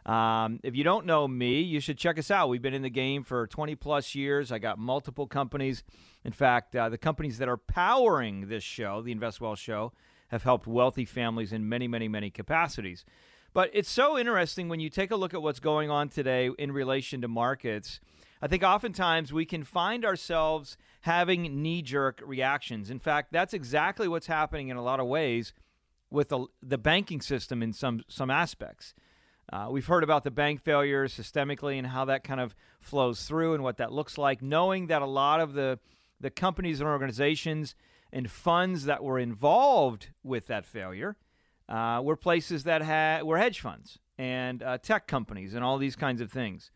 Um, 0.05 0.61
if 0.63 0.77
you 0.77 0.85
don't 0.85 1.07
know 1.07 1.27
me, 1.27 1.61
you 1.61 1.81
should 1.81 1.97
check 1.97 2.19
us 2.19 2.31
out. 2.31 2.51
We've 2.51 2.61
been 2.61 2.75
in 2.75 2.83
the 2.83 2.91
game 2.91 3.25
for 3.25 3.47
20 3.47 3.75
plus 3.77 4.15
years. 4.15 4.53
I 4.53 4.59
got 4.59 4.79
multiple 4.79 5.27
companies. 5.27 5.83
In 6.25 6.33
fact, 6.33 6.77
uh, 6.77 6.91
the 6.91 6.99
companies 6.99 7.39
that 7.39 7.49
are 7.49 7.57
powering 7.57 8.49
this 8.49 8.63
show, 8.63 9.01
the 9.01 9.13
Invest 9.13 9.41
Well 9.41 9.57
show, 9.57 9.93
have 10.29 10.43
helped 10.43 10.67
wealthy 10.67 11.07
families 11.07 11.55
in 11.55 11.69
many, 11.69 11.89
many, 11.89 12.07
many 12.07 12.31
capacities. 12.31 13.07
But 13.55 13.71
it's 13.73 13.91
so 13.91 14.19
interesting 14.19 14.69
when 14.69 14.81
you 14.81 14.91
take 14.91 15.11
a 15.11 15.17
look 15.17 15.33
at 15.33 15.41
what's 15.41 15.61
going 15.61 15.91
on 15.91 16.11
today 16.11 16.51
in 16.59 16.73
relation 16.73 17.23
to 17.23 17.29
markets. 17.29 18.01
I 18.41 18.47
think 18.47 18.63
oftentimes 18.63 19.33
we 19.33 19.45
can 19.45 19.65
find 19.65 20.05
ourselves 20.05 20.77
having 21.03 21.63
knee 21.63 21.83
jerk 21.83 22.23
reactions. 22.25 22.91
In 22.91 22.99
fact, 22.99 23.33
that's 23.33 23.55
exactly 23.55 24.09
what's 24.09 24.27
happening 24.27 24.69
in 24.69 24.77
a 24.77 24.83
lot 24.83 25.01
of 25.01 25.07
ways 25.07 25.53
with 26.11 26.29
the, 26.29 26.47
the 26.63 26.79
banking 26.79 27.21
system 27.21 27.63
in 27.63 27.73
some, 27.73 28.03
some 28.09 28.31
aspects. 28.31 28.95
Uh, 29.53 29.69
we've 29.71 29.87
heard 29.87 30.05
about 30.05 30.25
the 30.25 30.31
bank 30.31 30.63
failures 30.63 31.15
systemically 31.15 31.79
and 31.79 31.89
how 31.89 32.05
that 32.05 32.23
kind 32.23 32.41
of 32.41 32.55
flows 32.81 33.25
through 33.25 33.55
and 33.55 33.63
what 33.63 33.79
that 33.79 33.93
looks 33.93 34.19
like, 34.19 34.43
knowing 34.43 34.87
that 34.89 35.03
a 35.03 35.07
lot 35.07 35.41
of 35.41 35.55
the, 35.55 35.79
the 36.21 36.31
companies 36.31 36.81
and 36.81 36.89
organizations 36.89 37.75
and 38.13 38.31
funds 38.31 38.85
that 38.85 39.03
were 39.03 39.19
involved 39.19 40.09
with 40.23 40.47
that 40.47 40.67
failure 40.67 41.17
uh, 41.69 42.01
were 42.03 42.17
places 42.17 42.65
that 42.65 42.83
had, 42.83 43.23
were 43.23 43.39
hedge 43.39 43.61
funds 43.61 43.99
and 44.19 44.63
uh, 44.63 44.79
tech 44.79 45.07
companies 45.07 45.55
and 45.55 45.65
all 45.65 45.79
these 45.79 45.97
kinds 45.97 46.21
of 46.21 46.31
things. 46.31 46.71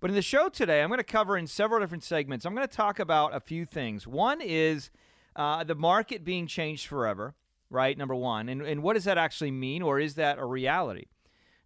But 0.00 0.08
in 0.10 0.16
the 0.16 0.22
show 0.22 0.48
today, 0.48 0.82
I'm 0.82 0.88
going 0.88 0.98
to 0.98 1.04
cover 1.04 1.36
in 1.36 1.46
several 1.46 1.78
different 1.78 2.04
segments. 2.04 2.46
I'm 2.46 2.54
going 2.54 2.66
to 2.66 2.74
talk 2.74 2.98
about 2.98 3.34
a 3.34 3.40
few 3.40 3.66
things. 3.66 4.06
One 4.06 4.40
is 4.40 4.90
uh, 5.36 5.62
the 5.62 5.74
market 5.74 6.24
being 6.24 6.46
changed 6.46 6.86
forever, 6.86 7.34
right? 7.68 7.96
Number 7.96 8.14
one. 8.14 8.48
And, 8.48 8.62
and 8.62 8.82
what 8.82 8.94
does 8.94 9.04
that 9.04 9.18
actually 9.18 9.50
mean, 9.50 9.82
or 9.82 10.00
is 10.00 10.14
that 10.14 10.38
a 10.38 10.44
reality? 10.46 11.04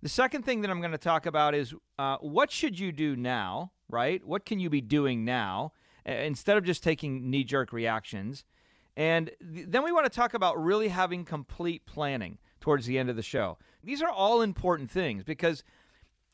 The 0.02 0.08
second 0.08 0.44
thing 0.44 0.62
that 0.62 0.70
I'm 0.70 0.80
going 0.80 0.92
to 0.92 0.98
talk 0.98 1.26
about 1.26 1.54
is 1.54 1.74
uh, 1.96 2.16
what 2.18 2.50
should 2.50 2.78
you 2.78 2.90
do 2.90 3.14
now, 3.14 3.70
right? 3.88 4.22
What 4.26 4.44
can 4.44 4.58
you 4.58 4.68
be 4.68 4.80
doing 4.80 5.24
now 5.24 5.72
uh, 6.06 6.12
instead 6.12 6.56
of 6.56 6.64
just 6.64 6.82
taking 6.82 7.30
knee 7.30 7.44
jerk 7.44 7.72
reactions? 7.72 8.44
And 8.96 9.30
th- 9.54 9.66
then 9.68 9.84
we 9.84 9.92
want 9.92 10.06
to 10.06 10.10
talk 10.10 10.34
about 10.34 10.62
really 10.62 10.88
having 10.88 11.24
complete 11.24 11.86
planning 11.86 12.38
towards 12.60 12.86
the 12.86 12.98
end 12.98 13.10
of 13.10 13.16
the 13.16 13.22
show. 13.22 13.58
These 13.82 14.02
are 14.02 14.10
all 14.10 14.42
important 14.42 14.90
things 14.90 15.22
because 15.22 15.62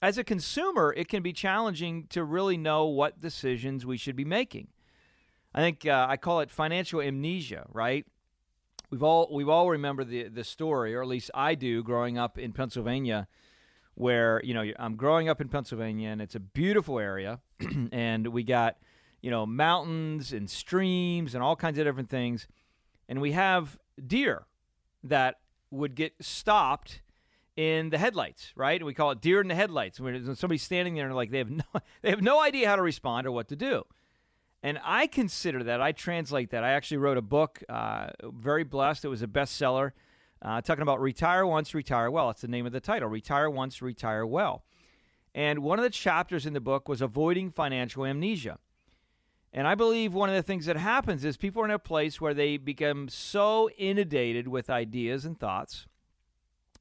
as 0.02 0.18
a 0.18 0.24
consumer, 0.24 0.94
it 0.96 1.08
can 1.08 1.22
be 1.22 1.32
challenging 1.32 2.06
to 2.08 2.24
really 2.24 2.56
know 2.56 2.86
what 2.86 3.20
decisions 3.20 3.84
we 3.84 3.96
should 3.96 4.16
be 4.16 4.24
making. 4.24 4.68
I 5.54 5.60
think 5.60 5.86
uh, 5.86 6.06
I 6.08 6.16
call 6.16 6.40
it 6.40 6.50
financial 6.50 7.00
amnesia, 7.00 7.66
right? 7.72 8.06
We've 8.90 9.02
all 9.02 9.28
we've 9.32 9.48
all 9.48 9.68
remember 9.68 10.04
the 10.04 10.28
the 10.28 10.44
story, 10.44 10.94
or 10.94 11.02
at 11.02 11.08
least 11.08 11.30
I 11.34 11.54
do, 11.54 11.82
growing 11.82 12.18
up 12.18 12.38
in 12.38 12.52
Pennsylvania, 12.52 13.28
where 13.94 14.40
you 14.44 14.54
know 14.54 14.64
I'm 14.78 14.96
growing 14.96 15.28
up 15.28 15.40
in 15.40 15.48
Pennsylvania, 15.48 16.08
and 16.08 16.22
it's 16.22 16.34
a 16.34 16.40
beautiful 16.40 16.98
area, 16.98 17.40
and 17.92 18.28
we 18.28 18.42
got 18.42 18.78
you 19.20 19.30
know 19.30 19.44
mountains 19.44 20.32
and 20.32 20.48
streams 20.48 21.34
and 21.34 21.42
all 21.42 21.56
kinds 21.56 21.78
of 21.78 21.84
different 21.84 22.08
things, 22.08 22.48
and 23.08 23.20
we 23.20 23.32
have 23.32 23.78
deer 24.04 24.46
that 25.04 25.40
would 25.70 25.94
get 25.94 26.14
stopped 26.20 27.00
in 27.56 27.90
the 27.90 27.98
headlights, 27.98 28.52
right? 28.56 28.84
We 28.84 28.94
call 28.94 29.10
it 29.10 29.20
deer 29.20 29.40
in 29.40 29.48
the 29.48 29.54
headlights. 29.54 30.00
When 30.00 30.34
somebody's 30.36 30.62
standing 30.62 30.94
there 30.94 31.06
and 31.06 31.14
like 31.14 31.30
they 31.30 31.38
have 31.38 31.50
no 31.50 31.64
they 32.02 32.10
have 32.10 32.22
no 32.22 32.40
idea 32.40 32.68
how 32.68 32.76
to 32.76 32.82
respond 32.82 33.26
or 33.26 33.32
what 33.32 33.48
to 33.48 33.56
do. 33.56 33.84
And 34.62 34.78
I 34.84 35.06
consider 35.06 35.64
that 35.64 35.80
I 35.80 35.92
translate 35.92 36.50
that. 36.50 36.64
I 36.64 36.72
actually 36.72 36.98
wrote 36.98 37.16
a 37.16 37.22
book, 37.22 37.62
uh, 37.68 38.10
very 38.22 38.62
blessed. 38.62 39.06
It 39.06 39.08
was 39.08 39.22
a 39.22 39.26
bestseller, 39.26 39.92
uh, 40.42 40.60
talking 40.60 40.82
about 40.82 41.00
retire 41.00 41.46
once, 41.46 41.74
retire 41.74 42.10
well. 42.10 42.28
It's 42.28 42.42
the 42.42 42.48
name 42.48 42.66
of 42.66 42.72
the 42.72 42.80
title: 42.80 43.08
retire 43.08 43.48
once, 43.48 43.80
retire 43.80 44.26
well. 44.26 44.64
And 45.34 45.60
one 45.60 45.78
of 45.78 45.84
the 45.84 45.90
chapters 45.90 46.44
in 46.44 46.52
the 46.52 46.60
book 46.60 46.88
was 46.88 47.00
avoiding 47.00 47.50
financial 47.50 48.04
amnesia. 48.04 48.58
And 49.52 49.66
I 49.66 49.74
believe 49.74 50.12
one 50.12 50.28
of 50.28 50.34
the 50.34 50.42
things 50.42 50.66
that 50.66 50.76
happens 50.76 51.24
is 51.24 51.36
people 51.36 51.62
are 51.62 51.64
in 51.64 51.70
a 51.72 51.78
place 51.78 52.20
where 52.20 52.34
they 52.34 52.56
become 52.56 53.08
so 53.08 53.68
inundated 53.76 54.46
with 54.46 54.70
ideas 54.70 55.24
and 55.24 55.38
thoughts 55.38 55.86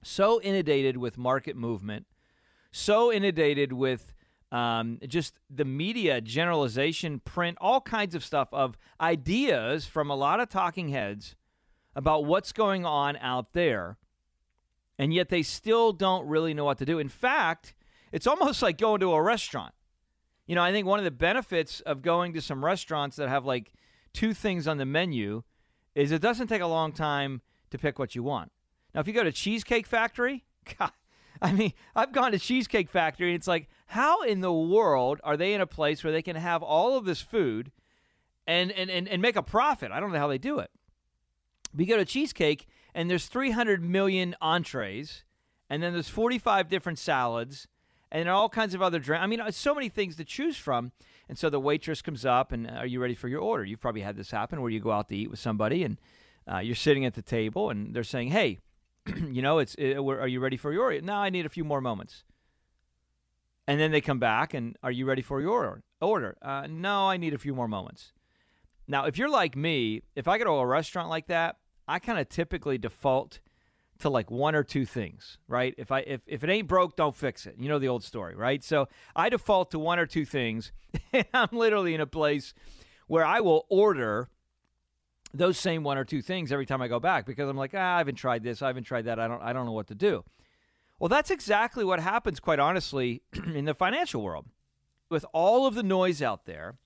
so 0.03 0.41
inundated 0.41 0.97
with 0.97 1.17
market 1.17 1.55
movement, 1.55 2.05
so 2.71 3.11
inundated 3.11 3.73
with 3.73 4.13
um, 4.51 4.99
just 5.07 5.35
the 5.49 5.65
media 5.65 6.21
generalization, 6.21 7.19
print, 7.19 7.57
all 7.61 7.81
kinds 7.81 8.15
of 8.15 8.23
stuff 8.23 8.49
of 8.51 8.77
ideas 8.99 9.85
from 9.85 10.09
a 10.09 10.15
lot 10.15 10.39
of 10.39 10.49
talking 10.49 10.89
heads 10.89 11.35
about 11.95 12.25
what's 12.25 12.51
going 12.51 12.85
on 12.85 13.17
out 13.17 13.53
there, 13.53 13.97
and 14.97 15.13
yet 15.13 15.29
they 15.29 15.43
still 15.43 15.93
don't 15.93 16.27
really 16.27 16.53
know 16.53 16.65
what 16.65 16.77
to 16.79 16.85
do. 16.85 16.99
In 16.99 17.09
fact, 17.09 17.73
it's 18.11 18.27
almost 18.27 18.61
like 18.63 18.77
going 18.77 18.99
to 19.01 19.13
a 19.13 19.21
restaurant. 19.21 19.73
You 20.47 20.55
know, 20.55 20.63
I 20.63 20.71
think 20.71 20.87
one 20.87 20.99
of 20.99 21.05
the 21.05 21.11
benefits 21.11 21.79
of 21.81 22.01
going 22.01 22.33
to 22.33 22.41
some 22.41 22.65
restaurants 22.65 23.17
that 23.17 23.29
have 23.29 23.45
like 23.45 23.71
two 24.13 24.33
things 24.33 24.67
on 24.67 24.77
the 24.77 24.85
menu 24.85 25.43
is 25.93 26.11
it 26.11 26.21
doesn't 26.21 26.47
take 26.47 26.61
a 26.61 26.67
long 26.67 26.91
time 26.91 27.41
to 27.69 27.77
pick 27.77 27.99
what 27.99 28.15
you 28.15 28.23
want. 28.23 28.51
Now, 28.99 29.01
if 29.01 29.07
you 29.07 29.13
go 29.13 29.23
to 29.23 29.31
Cheesecake 29.31 29.87
Factory, 29.87 30.43
God, 30.77 30.91
I 31.41 31.53
mean, 31.53 31.71
I've 31.95 32.11
gone 32.11 32.33
to 32.33 32.37
Cheesecake 32.37 32.89
Factory 32.89 33.29
and 33.29 33.35
it's 33.37 33.47
like, 33.47 33.69
how 33.87 34.23
in 34.23 34.41
the 34.41 34.51
world 34.51 35.21
are 35.23 35.37
they 35.37 35.53
in 35.53 35.61
a 35.61 35.65
place 35.65 36.03
where 36.03 36.11
they 36.11 36.21
can 36.21 36.35
have 36.35 36.61
all 36.61 36.97
of 36.97 37.05
this 37.05 37.21
food 37.21 37.71
and, 38.45 38.73
and, 38.73 38.89
and, 38.89 39.07
and 39.07 39.21
make 39.21 39.37
a 39.37 39.41
profit? 39.41 39.93
I 39.93 40.01
don't 40.01 40.11
know 40.11 40.19
how 40.19 40.27
they 40.27 40.37
do 40.37 40.59
it. 40.59 40.69
We 41.73 41.85
go 41.85 41.95
to 41.95 42.03
Cheesecake 42.03 42.67
and 42.93 43.09
there's 43.09 43.27
300 43.27 43.81
million 43.81 44.35
entrees 44.41 45.23
and 45.69 45.81
then 45.81 45.93
there's 45.93 46.09
45 46.09 46.67
different 46.67 46.99
salads 46.99 47.69
and 48.11 48.27
all 48.27 48.49
kinds 48.49 48.73
of 48.73 48.81
other 48.81 48.99
drinks. 48.99 49.23
I 49.23 49.27
mean, 49.27 49.41
so 49.51 49.73
many 49.73 49.87
things 49.87 50.17
to 50.17 50.25
choose 50.25 50.57
from. 50.57 50.91
And 51.29 51.37
so 51.37 51.49
the 51.49 51.57
waitress 51.57 52.01
comes 52.01 52.25
up 52.25 52.51
and 52.51 52.69
are 52.69 52.85
you 52.85 52.99
ready 52.99 53.15
for 53.15 53.29
your 53.29 53.39
order? 53.39 53.63
You've 53.63 53.79
probably 53.79 54.01
had 54.01 54.17
this 54.17 54.31
happen 54.31 54.59
where 54.59 54.71
you 54.71 54.81
go 54.81 54.91
out 54.91 55.07
to 55.07 55.15
eat 55.15 55.29
with 55.29 55.39
somebody 55.39 55.85
and 55.85 55.97
uh, 56.51 56.57
you're 56.57 56.75
sitting 56.75 57.05
at 57.05 57.13
the 57.13 57.21
table 57.21 57.69
and 57.69 57.93
they're 57.93 58.03
saying, 58.03 58.31
"Hey, 58.31 58.59
you 59.31 59.41
know, 59.41 59.59
it's 59.59 59.75
it, 59.75 59.97
are 59.97 60.27
you 60.27 60.39
ready 60.39 60.57
for 60.57 60.71
your 60.73 60.83
order? 60.83 61.01
No, 61.01 61.15
I 61.15 61.29
need 61.29 61.45
a 61.45 61.49
few 61.49 61.63
more 61.63 61.81
moments." 61.81 62.23
And 63.67 63.79
then 63.79 63.91
they 63.91 64.01
come 64.01 64.17
back 64.17 64.55
and 64.55 64.75
are 64.81 64.91
you 64.91 65.05
ready 65.05 65.21
for 65.21 65.39
your 65.41 65.83
order? 66.01 66.37
Uh, 66.41 66.65
no, 66.67 67.07
I 67.07 67.17
need 67.17 67.35
a 67.35 67.37
few 67.37 67.53
more 67.53 67.67
moments. 67.67 68.13
Now, 68.87 69.05
if 69.05 69.19
you're 69.19 69.29
like 69.29 69.55
me, 69.55 70.01
if 70.15 70.27
I 70.27 70.39
go 70.39 70.45
to 70.45 70.49
a 70.49 70.65
restaurant 70.65 71.07
like 71.07 71.27
that, 71.27 71.57
I 71.87 71.99
kind 71.99 72.17
of 72.17 72.27
typically 72.29 72.79
default 72.79 73.39
to 73.99 74.09
like 74.09 74.31
one 74.31 74.55
or 74.55 74.63
two 74.63 74.85
things, 74.85 75.37
right? 75.47 75.75
If 75.77 75.91
I 75.91 75.99
if, 75.99 76.21
if 76.25 76.43
it 76.43 76.49
ain't 76.49 76.67
broke, 76.67 76.95
don't 76.95 77.15
fix 77.15 77.45
it. 77.45 77.55
You 77.59 77.69
know 77.69 77.77
the 77.77 77.89
old 77.89 78.03
story, 78.03 78.35
right? 78.35 78.63
So 78.63 78.87
I 79.15 79.29
default 79.29 79.71
to 79.71 79.79
one 79.79 79.99
or 79.99 80.07
two 80.07 80.25
things, 80.25 80.71
and 81.13 81.25
I'm 81.33 81.49
literally 81.51 81.93
in 81.93 82.01
a 82.01 82.07
place 82.07 82.53
where 83.07 83.25
I 83.25 83.39
will 83.41 83.67
order 83.69 84.29
those 85.33 85.57
same 85.57 85.83
one 85.83 85.97
or 85.97 86.05
two 86.05 86.21
things 86.21 86.51
every 86.51 86.65
time 86.65 86.81
I 86.81 86.87
go 86.87 86.99
back 86.99 87.25
because 87.25 87.49
I'm 87.49 87.57
like, 87.57 87.73
ah, 87.75 87.95
I 87.95 87.97
haven't 87.99 88.15
tried 88.15 88.43
this, 88.43 88.61
I 88.61 88.67
haven't 88.67 88.83
tried 88.83 89.05
that, 89.05 89.19
I 89.19 89.27
don't 89.27 89.41
I 89.41 89.53
don't 89.53 89.65
know 89.65 89.71
what 89.71 89.87
to 89.87 89.95
do. 89.95 90.23
Well, 90.99 91.09
that's 91.09 91.31
exactly 91.31 91.85
what 91.85 92.01
happens, 92.01 92.39
quite 92.39 92.59
honestly, 92.59 93.21
in 93.53 93.65
the 93.65 93.73
financial 93.73 94.21
world. 94.21 94.47
With 95.09 95.25
all 95.33 95.65
of 95.65 95.75
the 95.75 95.83
noise 95.83 96.21
out 96.21 96.45
there, 96.45 96.77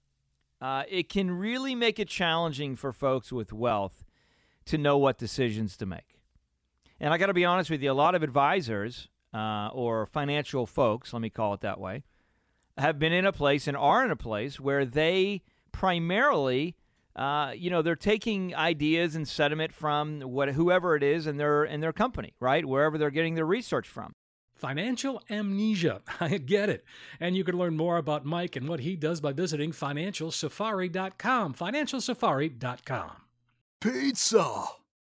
uh, 0.61 0.83
it 0.87 1.09
can 1.09 1.31
really 1.31 1.75
make 1.75 1.99
it 1.99 2.07
challenging 2.07 2.75
for 2.75 2.93
folks 2.93 3.31
with 3.31 3.51
wealth 3.51 4.05
to 4.65 4.77
know 4.77 4.97
what 4.97 5.17
decisions 5.17 5.75
to 5.77 5.85
make. 5.85 6.19
And 6.99 7.13
I 7.13 7.17
got 7.17 7.25
to 7.25 7.33
be 7.33 7.43
honest 7.43 7.69
with 7.69 7.81
you, 7.81 7.91
a 7.91 7.93
lot 7.93 8.15
of 8.15 8.23
advisors 8.23 9.09
uh, 9.33 9.69
or 9.73 10.05
financial 10.05 10.65
folks, 10.65 11.11
let 11.11 11.21
me 11.21 11.29
call 11.29 11.53
it 11.53 11.61
that 11.61 11.79
way, 11.79 12.03
have 12.77 12.97
been 12.97 13.13
in 13.13 13.25
a 13.25 13.33
place 13.33 13.67
and 13.67 13.75
are 13.75 14.05
in 14.05 14.11
a 14.11 14.15
place 14.15 14.59
where 14.59 14.85
they 14.85 15.41
primarily 15.71 16.75
uh, 17.15 17.53
you 17.55 17.69
know, 17.69 17.81
they're 17.81 17.95
taking 17.95 18.55
ideas 18.55 19.15
and 19.15 19.27
sentiment 19.27 19.73
from 19.73 20.21
what 20.21 20.49
whoever 20.49 20.95
it 20.95 21.03
is 21.03 21.27
in 21.27 21.37
their 21.37 21.63
in 21.63 21.79
their 21.79 21.93
company, 21.93 22.33
right? 22.39 22.65
Wherever 22.65 22.97
they're 22.97 23.11
getting 23.11 23.35
their 23.35 23.45
research 23.45 23.87
from. 23.87 24.13
Financial 24.55 25.21
amnesia. 25.29 26.01
I 26.19 26.37
get 26.37 26.69
it. 26.69 26.85
And 27.19 27.35
you 27.35 27.43
can 27.43 27.57
learn 27.57 27.75
more 27.75 27.97
about 27.97 28.25
Mike 28.25 28.55
and 28.55 28.67
what 28.67 28.79
he 28.79 28.95
does 28.95 29.19
by 29.19 29.33
visiting 29.33 29.71
financialsafari.com. 29.71 31.53
Financialsafari.com. 31.53 33.11
Pizza. 33.81 34.63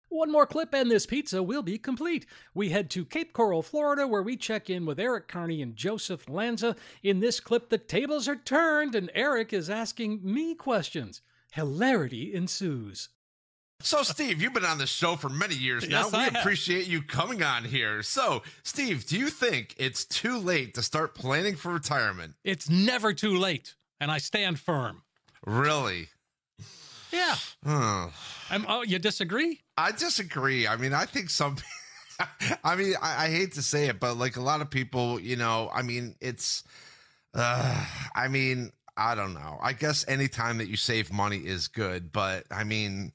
One 0.10 0.32
more 0.32 0.48
clip 0.48 0.74
and 0.74 0.90
this 0.90 1.06
pizza 1.06 1.44
will 1.44 1.62
be 1.62 1.78
complete. 1.78 2.26
We 2.54 2.70
head 2.70 2.90
to 2.92 3.06
Cape 3.06 3.34
Coral, 3.34 3.62
Florida, 3.62 4.08
where 4.08 4.24
we 4.24 4.38
check 4.38 4.70
in 4.70 4.86
with 4.86 5.00
Eric 5.00 5.28
Kearney 5.28 5.62
and 5.62 5.76
Joseph 5.76 6.30
Lanza. 6.30 6.76
In 7.04 7.20
this 7.20 7.40
clip, 7.40 7.70
the 7.70 7.78
tables 7.78 8.28
are 8.28 8.36
turned 8.36 8.96
and 8.96 9.12
Eric 9.14 9.54
is 9.54 9.70
asking 9.70 10.22
me 10.24 10.56
questions. 10.56 11.22
Hilarity 11.56 12.34
ensues. 12.34 13.08
So, 13.80 14.04
Steve, 14.04 14.42
you've 14.42 14.54
been 14.54 14.66
on 14.66 14.78
the 14.78 14.86
show 14.86 15.16
for 15.16 15.30
many 15.30 15.56
years 15.56 15.88
now. 15.88 16.04
Yes, 16.04 16.14
I 16.14 16.18
we 16.18 16.24
have. 16.26 16.36
appreciate 16.36 16.86
you 16.88 17.02
coming 17.02 17.44
on 17.44 17.64
here. 17.64 18.04
So, 18.04 18.44
Steve, 18.64 19.06
do 19.08 19.18
you 19.18 19.30
think 19.30 19.74
it's 19.78 20.04
too 20.04 20.38
late 20.38 20.74
to 20.74 20.84
start 20.84 21.16
planning 21.16 21.56
for 21.56 21.72
retirement? 21.72 22.34
It's 22.44 22.70
never 22.70 23.14
too 23.14 23.38
late, 23.38 23.76
and 24.02 24.12
I 24.12 24.18
stand 24.18 24.60
firm. 24.60 25.04
Really? 25.46 26.10
Yeah. 27.14 27.36
I'm, 27.66 28.66
oh, 28.68 28.84
you 28.84 29.00
disagree? 29.00 29.62
I 29.78 29.94
disagree. 29.94 30.68
I 30.68 30.76
mean, 30.76 30.94
I 30.94 31.06
think 31.06 31.30
some. 31.30 31.56
I 32.66 32.76
mean, 32.76 32.96
I, 33.02 33.28
I 33.28 33.30
hate 33.30 33.54
to 33.54 33.62
say 33.62 33.88
it, 33.88 34.02
but 34.02 34.18
like 34.18 34.36
a 34.36 34.42
lot 34.42 34.60
of 34.60 34.70
people, 34.70 35.22
you 35.22 35.38
know, 35.38 35.72
I 35.74 35.84
mean, 35.84 36.16
it's. 36.20 36.66
Uh, 37.34 37.86
I 38.14 38.28
mean, 38.28 38.74
I 38.98 39.16
don't 39.16 39.34
know. 39.34 39.60
I 39.62 39.74
guess 39.74 40.06
any 40.08 40.28
time 40.28 40.58
that 40.60 40.68
you 40.68 40.78
save 40.78 41.12
money 41.12 41.38
is 41.38 41.68
good, 41.68 42.12
but 42.12 42.46
I 42.52 42.64
mean, 42.64 43.12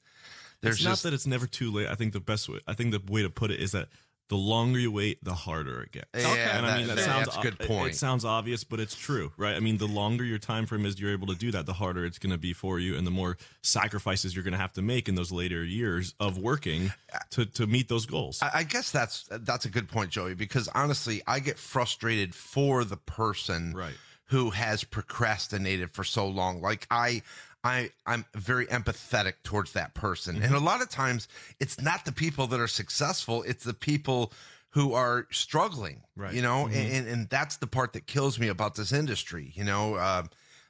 there's 0.61 0.75
it's 0.75 0.83
just 0.83 1.03
not 1.05 1.09
that 1.09 1.15
it's 1.15 1.27
never 1.27 1.47
too 1.47 1.71
late. 1.71 1.87
I 1.87 1.95
think 1.95 2.13
the 2.13 2.19
best 2.19 2.47
way, 2.49 2.59
I 2.67 2.73
think 2.73 2.91
the 2.91 3.01
way 3.11 3.23
to 3.23 3.29
put 3.29 3.49
it 3.51 3.59
is 3.59 3.71
that 3.71 3.87
the 4.29 4.37
longer 4.37 4.79
you 4.79 4.91
wait, 4.93 5.21
the 5.23 5.33
harder 5.33 5.81
it 5.81 5.91
gets. 5.91 6.07
Yeah, 6.15 6.57
and 6.57 6.65
I 6.65 6.77
mean 6.77 6.87
that- 6.87 6.95
that, 6.95 7.01
that- 7.01 7.05
sounds 7.05 7.25
that's 7.25 7.37
a 7.37 7.41
good 7.41 7.57
it- 7.59 7.67
point. 7.67 7.93
It, 7.93 7.97
sounds 7.97 8.23
obvious, 8.23 8.63
but 8.63 8.79
it's 8.79 8.95
true, 8.95 9.33
right? 9.35 9.55
I 9.55 9.59
mean, 9.59 9.77
the 9.77 9.87
longer 9.87 10.23
your 10.23 10.37
time 10.37 10.65
frame 10.67 10.85
is, 10.85 10.97
you're 11.01 11.11
able 11.11 11.27
to 11.27 11.35
do 11.35 11.51
that, 11.51 11.65
the 11.65 11.73
harder 11.73 12.05
it's 12.05 12.17
going 12.17 12.31
to 12.31 12.37
be 12.37 12.53
for 12.53 12.79
you, 12.79 12.95
and 12.95 13.05
the 13.05 13.11
more 13.11 13.37
sacrifices 13.61 14.33
you're 14.33 14.43
going 14.45 14.53
to 14.53 14.57
have 14.59 14.71
to 14.73 14.81
make 14.81 15.09
in 15.09 15.15
those 15.15 15.31
later 15.33 15.63
years 15.65 16.13
of 16.19 16.37
working 16.37 16.93
to 17.31 17.45
to 17.45 17.67
meet 17.67 17.89
those 17.89 18.05
goals. 18.05 18.39
I, 18.41 18.51
I 18.59 18.63
guess 18.63 18.91
that's 18.91 19.27
that's 19.29 19.65
a 19.65 19.69
good 19.69 19.89
point, 19.89 20.11
Joey. 20.11 20.35
Because 20.35 20.69
honestly, 20.69 21.21
I 21.27 21.39
get 21.39 21.57
frustrated 21.57 22.33
for 22.33 22.85
the 22.85 22.97
person 22.97 23.73
right. 23.73 23.93
Who 24.31 24.49
has 24.49 24.83
procrastinated 24.83 25.91
for 25.91 26.03
so 26.03 26.27
long. 26.27 26.61
Like 26.61 26.87
I. 26.91 27.21
I, 27.63 27.91
I'm 28.07 28.25
very 28.33 28.65
empathetic 28.65 29.33
towards 29.43 29.73
that 29.73 29.93
person. 29.93 30.37
And 30.37 30.45
a 30.45 30.47
Mm-hmm. 30.55 30.65
lot 30.65 30.81
of 30.81 30.89
times 30.89 31.27
it's 31.59 31.79
not 31.79 32.05
the 32.05 32.11
people 32.11 32.47
that 32.47 32.59
are 32.59 32.67
successful, 32.67 33.43
it's 33.43 33.63
the 33.63 33.75
people 33.75 34.33
who 34.71 34.95
are 34.95 35.27
struggling. 35.29 36.01
Right. 36.17 36.33
You 36.33 36.41
know, 36.41 36.65
Mhm. 36.65 36.75
and, 36.97 37.07
and 37.07 37.29
that's 37.29 37.57
the 37.57 37.67
part 37.67 37.93
that 37.93 38.07
kills 38.07 38.39
me 38.39 38.47
about 38.47 38.73
this 38.73 38.91
industry, 38.91 39.51
you 39.53 39.63
know. 39.63 39.93
Uh, 39.93 40.23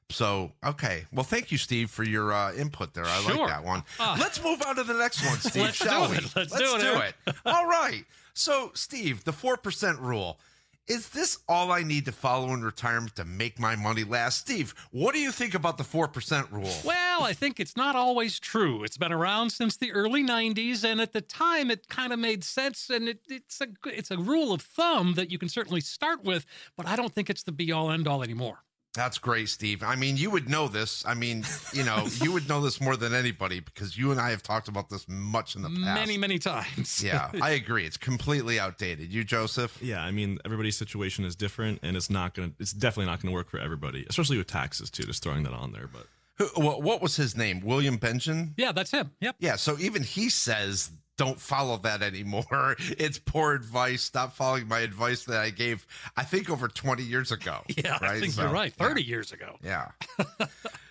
so 0.10 0.52
okay. 0.66 1.06
Well, 1.14 1.24
thank 1.24 1.50
you, 1.50 1.58
Steve, 1.58 1.90
for 1.90 2.04
your 2.04 2.34
uh, 2.34 2.52
input 2.56 2.94
there. 2.94 3.06
I 3.06 3.22
Sure. 3.22 3.38
like 3.38 3.48
that 3.48 3.64
one. 3.64 3.84
Ah. 3.98 4.18
Let's 4.20 4.44
move 4.44 4.62
on 4.68 4.76
to 4.76 4.84
the 4.84 4.94
next 4.96 5.26
one, 5.26 5.38
Steve, 5.40 5.64
Let's 5.64 5.78
shall 5.78 6.08
do 6.08 6.12
we? 6.12 6.18
it. 6.18 6.36
Let's 6.36 6.52
do 6.58 6.76
it, 6.76 6.84
Eric. 6.84 7.16
All 7.46 7.68
right. 7.68 8.04
So, 8.34 8.72
Steve, 8.74 9.24
the 9.24 9.32
4% 9.32 10.02
rule. 10.02 10.42
Is 10.88 11.10
this 11.10 11.38
all 11.48 11.72
I 11.72 11.84
need 11.84 12.06
to 12.06 12.12
follow 12.12 12.54
in 12.54 12.64
retirement 12.64 13.16
to 13.16 13.24
make 13.24 13.60
my 13.60 13.76
money 13.76 14.04
last? 14.04 14.40
Steve, 14.40 14.74
what 14.92 15.14
do 15.14 15.20
you 15.22 15.32
think 15.32 15.54
about 15.54 15.78
the 15.78 15.84
4% 15.84 16.52
rule? 16.52 16.74
Well, 16.84 17.24
I 17.24 17.34
think 17.34 17.60
it's 17.60 17.78
not 17.78 17.96
always 17.96 18.40
true. 18.40 18.84
It's 18.84 18.98
been 18.98 19.12
around 19.12 19.52
since 19.52 19.78
the 19.78 19.92
early 19.92 20.24
90s, 20.24 20.84
and 20.84 21.00
at 21.00 21.14
the 21.14 21.22
time 21.22 21.70
it 21.70 21.88
kind 21.88 22.12
of 22.12 22.20
made 22.20 22.44
sense, 22.44 22.90
and 22.90 23.08
it, 23.08 23.20
it's, 23.30 23.62
a, 23.62 23.68
it's 23.86 24.12
a 24.12 24.18
rule 24.18 24.54
of 24.54 24.62
thumb 24.62 25.14
that 25.14 25.32
you 25.32 25.38
can 25.38 25.50
certainly 25.50 25.82
start 25.82 26.24
with, 26.24 26.46
but 26.76 26.88
I 26.88 26.96
don't 26.96 27.14
think 27.14 27.30
it's 27.30 27.44
the 27.44 27.52
be 27.52 27.72
all 27.72 27.92
end 27.92 28.08
all 28.08 28.24
anymore. 28.24 28.64
That's 28.94 29.18
great, 29.18 29.48
Steve. 29.48 29.84
I 29.84 29.96
mean, 29.96 30.18
you 30.18 30.30
would 30.32 30.50
know 30.50 30.68
this. 30.68 31.06
I 31.06 31.14
mean, 31.14 31.46
you 31.72 31.84
know, 31.84 32.08
you 32.22 32.34
would 32.34 32.50
know 32.50 32.60
this 32.60 32.82
more 32.82 32.98
than 32.98 33.14
anybody 33.14 33.62
because 33.62 33.98
you 33.98 34.12
and 34.12 34.20
I 34.20 34.32
have 34.32 34.44
talked 34.44 34.68
about 34.68 34.90
this 34.90 35.06
much 35.08 35.56
in 35.56 35.62
the 35.62 35.70
past. 35.70 35.80
Many, 35.80 36.18
many 36.18 36.40
times. 36.40 37.02
yeah, 37.02 37.32
I 37.42 37.52
agree. 37.52 37.86
It's 37.86 37.96
completely 37.96 38.60
outdated. 38.60 39.12
You, 39.14 39.24
Joseph? 39.24 39.82
Yeah, 39.82 40.02
I 40.04 40.12
mean 40.12 40.40
everybody's 40.44 40.76
situation 40.76 41.24
is 41.24 41.38
different, 41.38 41.80
and 41.84 41.96
it's 41.96 42.10
not 42.10 42.34
gonna. 42.34 42.52
It's 42.60 42.74
definitely 42.74 43.06
not 43.10 43.22
gonna 43.22 43.34
work 43.34 43.50
for 43.50 43.60
everybody, 43.60 44.06
especially 44.10 44.38
with 44.38 44.48
taxes 44.48 44.90
too. 44.90 45.04
Just 45.04 45.24
throwing 45.24 45.44
that 45.44 45.54
on 45.54 45.72
there, 45.72 45.88
but 45.88 46.08
Who, 46.36 46.48
what, 46.62 46.82
what 46.84 47.02
was 47.02 47.16
his 47.16 47.38
name? 47.38 47.62
William 47.62 47.96
Benjamin? 47.96 48.54
Yeah, 48.58 48.74
that's 48.74 48.92
him. 48.92 49.12
Yep. 49.22 49.36
Yeah, 49.40 49.56
so 49.56 49.78
even 49.80 50.04
he 50.04 50.30
says 50.30 50.92
don't 51.22 51.40
follow 51.40 51.78
that 51.78 52.02
anymore. 52.02 52.76
It's 52.98 53.20
poor 53.20 53.54
advice. 53.54 54.02
Stop 54.02 54.34
following 54.34 54.68
my 54.68 54.80
advice 54.80 55.26
that 55.26 55.40
I 55.40 55.50
gave, 55.52 55.86
I 56.18 56.24
think, 56.24 56.50
over 56.50 56.68
20 56.68 57.04
years 57.04 57.32
ago. 57.32 57.62
Yeah, 57.78 57.98
I 58.02 58.06
right? 58.06 58.20
think 58.22 58.34
So, 58.34 58.44
you're 58.44 58.52
right. 58.52 58.74
30 58.74 59.02
yeah. 59.02 59.08
years 59.08 59.32
ago. 59.32 59.58
Yeah. 59.64 59.90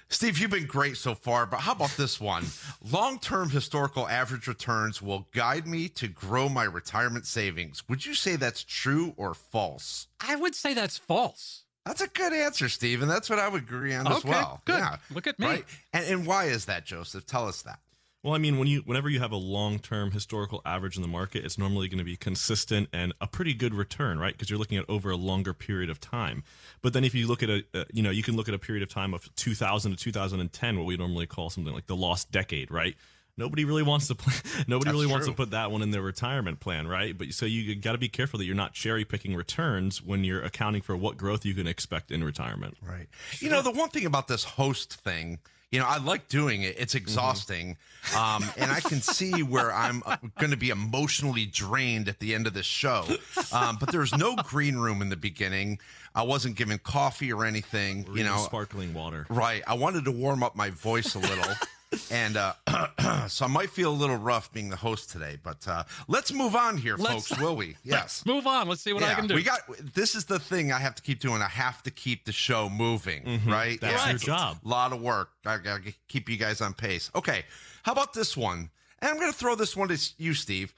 Steve, 0.09 0.39
you've 0.39 0.51
been 0.51 0.67
great 0.67 0.97
so 0.97 1.15
far, 1.15 1.47
but 1.47 1.61
how 1.61 1.73
about 1.73 1.91
this 1.97 2.21
one? 2.21 2.45
Long 2.91 3.19
term 3.19 3.51
historical 3.51 4.09
average 4.09 4.47
returns 4.49 5.01
will 5.03 5.29
guide 5.33 5.67
me 5.67 5.89
to 5.91 6.09
grow 6.09 6.49
my 6.49 6.65
retirement 6.65 7.27
savings. 7.27 7.89
Would 7.89 8.07
you 8.07 8.15
say 8.15 8.37
that's 8.37 8.63
true 8.65 9.15
or 9.17 9.35
false? 9.35 10.09
I 10.21 10.37
would 10.37 10.55
say 10.55 10.75
that's 10.75 10.99
false. 10.99 11.65
That's 11.87 12.01
a 12.01 12.09
good 12.09 12.33
answer, 12.33 12.69
Steve, 12.69 13.03
and 13.03 13.11
that's 13.11 13.31
what 13.31 13.39
I 13.39 13.49
would 13.49 13.63
agree 13.63 13.95
on 13.95 14.07
as 14.07 14.25
well. 14.25 14.63
good. 14.65 14.79
Yeah. 14.79 14.97
Look 15.13 15.27
at 15.27 15.39
me. 15.39 15.63
And, 15.93 16.05
and 16.07 16.27
why 16.27 16.45
is 16.47 16.67
that, 16.67 16.85
Joseph? 16.87 17.25
Tell 17.27 17.49
us 17.49 17.63
that. 17.63 17.79
Well, 18.23 18.35
I 18.35 18.39
mean, 18.39 18.59
when 18.59 18.69
you 18.69 18.83
whenever 18.85 19.09
you 19.09 19.19
have 19.21 19.33
a 19.33 19.37
long-term 19.37 20.11
historical 20.11 20.61
average 20.67 20.97
in 20.97 21.03
the 21.03 21.09
market, 21.09 21.43
it's 21.43 21.57
normally 21.57 21.89
going 21.89 21.99
to 21.99 22.05
be 22.05 22.17
consistent 22.17 22.89
and 22.93 23.15
a 23.19 23.27
pretty 23.27 23.55
good 23.55 23.75
return, 23.75 24.19
right? 24.19 24.35
Because 24.35 24.51
you're 24.51 24.59
looking 24.59 24.77
at 24.77 24.85
over 24.91 25.11
a 25.11 25.17
longer 25.17 25.55
period 25.55 25.89
of 25.89 26.01
time. 26.01 26.45
But 26.83 26.93
then 26.93 27.03
if 27.03 27.15
you 27.15 27.27
look 27.27 27.43
at 27.43 27.49
a, 27.49 27.65
uh, 27.73 27.85
you 27.93 28.03
know, 28.03 28.11
you 28.11 28.23
can 28.23 28.37
look 28.37 28.47
at 28.47 28.55
a 28.55 28.59
period 28.59 28.83
of 28.83 28.91
time 28.91 29.15
of 29.15 29.35
2000 29.37 29.93
to 29.93 29.97
2010, 29.97 30.79
what 30.79 30.87
we 30.87 30.99
normally 30.99 31.27
call 31.27 31.49
something 31.49 31.73
like 31.73 31.87
the 31.87 31.97
lost 31.97 32.31
decade, 32.31 32.71
right? 32.71 32.95
Nobody 33.39 33.65
really 33.65 33.83
wants 33.83 34.07
to 34.09 34.15
play, 34.15 34.35
nobody 34.67 34.91
That's 34.91 34.93
really 34.93 35.07
wants 35.07 35.27
to 35.27 35.33
put 35.33 35.53
that 35.53 35.71
one 35.71 35.81
in 35.81 35.91
their 35.91 36.03
retirement 36.03 36.61
plan, 36.61 36.87
right? 36.87 37.17
But 37.17 37.33
so 37.33 37.47
you 37.47 37.75
got 37.75 37.93
to 37.93 37.99
be 37.99 38.09
careful 38.09 38.37
that 38.39 38.45
you're 38.45 38.55
not 38.55 38.75
cherry 38.75 39.07
picking 39.07 39.35
returns 39.35 40.03
when 40.03 40.25
you're 40.25 40.43
accounting 40.43 40.83
for 40.83 40.95
what 40.95 41.17
growth 41.17 41.47
you 41.47 41.55
can 41.55 41.67
expect 41.67 42.11
in 42.11 42.23
retirement. 42.23 42.77
Right. 42.87 43.07
You 43.39 43.49
know, 43.49 43.63
the 43.63 43.71
one 43.71 43.89
thing 43.89 44.05
about 44.05 44.29
this 44.29 44.45
host 44.45 44.93
thing, 44.93 45.39
you 45.71 45.79
know, 45.79 45.87
I 45.87 45.99
like 45.99 46.29
doing 46.29 46.63
it. 46.63 46.75
It's 46.79 46.95
exhausting. 46.95 47.77
Um, 48.17 48.45
and 48.57 48.73
I 48.73 48.81
can 48.81 49.01
see 49.01 49.43
where 49.43 49.73
I'm 49.73 50.03
going 50.39 50.51
to 50.51 50.57
be 50.57 50.71
emotionally 50.71 51.47
drained 51.47 52.09
at 52.09 52.19
the 52.19 52.35
end 52.35 52.47
of 52.47 52.55
this 52.55 52.67
show. 52.67 53.05
Um, 53.53 53.77
but 53.79 53.93
there's 53.93 54.17
no 54.17 54.37
green 54.37 54.77
room 54.77 55.03
in 55.03 55.09
the 55.11 55.17
beginning. 55.17 55.79
I 56.15 56.23
wasn't 56.23 56.57
given 56.57 56.79
coffee 56.79 57.33
or 57.33 57.45
anything, 57.45 58.07
you 58.15 58.25
know. 58.25 58.37
sparkling 58.39 58.95
water. 58.95 59.27
Right. 59.29 59.63
I 59.67 59.75
wanted 59.75 60.05
to 60.07 60.13
warm 60.13 60.43
up 60.43 60.57
my 60.57 60.71
voice 60.71 61.15
a 61.15 61.19
little. 61.19 61.55
And 62.11 62.37
uh, 62.37 63.27
so 63.29 63.45
I 63.45 63.49
might 63.49 63.71
feel 63.71 63.91
a 63.91 63.95
little 63.95 64.17
rough 64.17 64.53
being 64.53 64.69
the 64.71 64.77
host 64.77 65.11
today, 65.11 65.39
but 65.43 65.67
uh, 65.67 65.85
let's 66.09 66.33
move 66.33 66.55
on 66.55 66.77
here, 66.77 66.97
Let's- 66.97 67.29
folks, 67.29 67.41
will 67.41 67.57
we? 67.57 67.77
Yes. 67.85 68.01
Let's 68.25 68.27
move 68.27 68.47
on. 68.47 68.69
Let's 68.69 68.83
see 68.83 68.93
what 68.93 69.03
I 69.03 69.15
can 69.15 69.27
do. 69.27 69.35
We 69.35 69.43
got 69.43 69.61
this 69.95 70.15
is 70.15 70.25
the 70.27 70.39
thing 70.39 70.71
I 70.73 70.79
have 70.79 70.95
to 70.97 71.03
keep 71.03 71.19
doing. 71.21 71.43
I 71.43 71.49
have 71.49 71.83
to 71.85 71.91
keep 71.91 72.25
the 72.25 72.33
show 72.33 72.69
moving, 72.69 73.25
right? 73.47 73.81
Mm-hmm. 73.81 73.87
That's 73.87 74.07
your 74.07 74.15
It's 74.15 74.23
a 74.25 74.27
job. 74.27 74.59
lot 74.65 74.93
of 74.93 75.01
work. 75.01 75.31
I 75.45 75.59
gotta 75.59 75.93
keep 76.09 76.29
you 76.29 76.37
guys 76.37 76.61
on 76.61 76.75
pace. 76.75 77.11
Okay, 77.15 77.45
how 77.83 77.93
about 77.93 78.13
this 78.13 78.37
one? 78.37 78.71
And 79.01 79.11
I'm 79.11 79.19
gonna 79.19 79.33
throw 79.33 79.55
this 79.55 79.77
one 79.77 79.89
to 79.89 79.99
you, 80.19 80.35
Steve. 80.35 80.75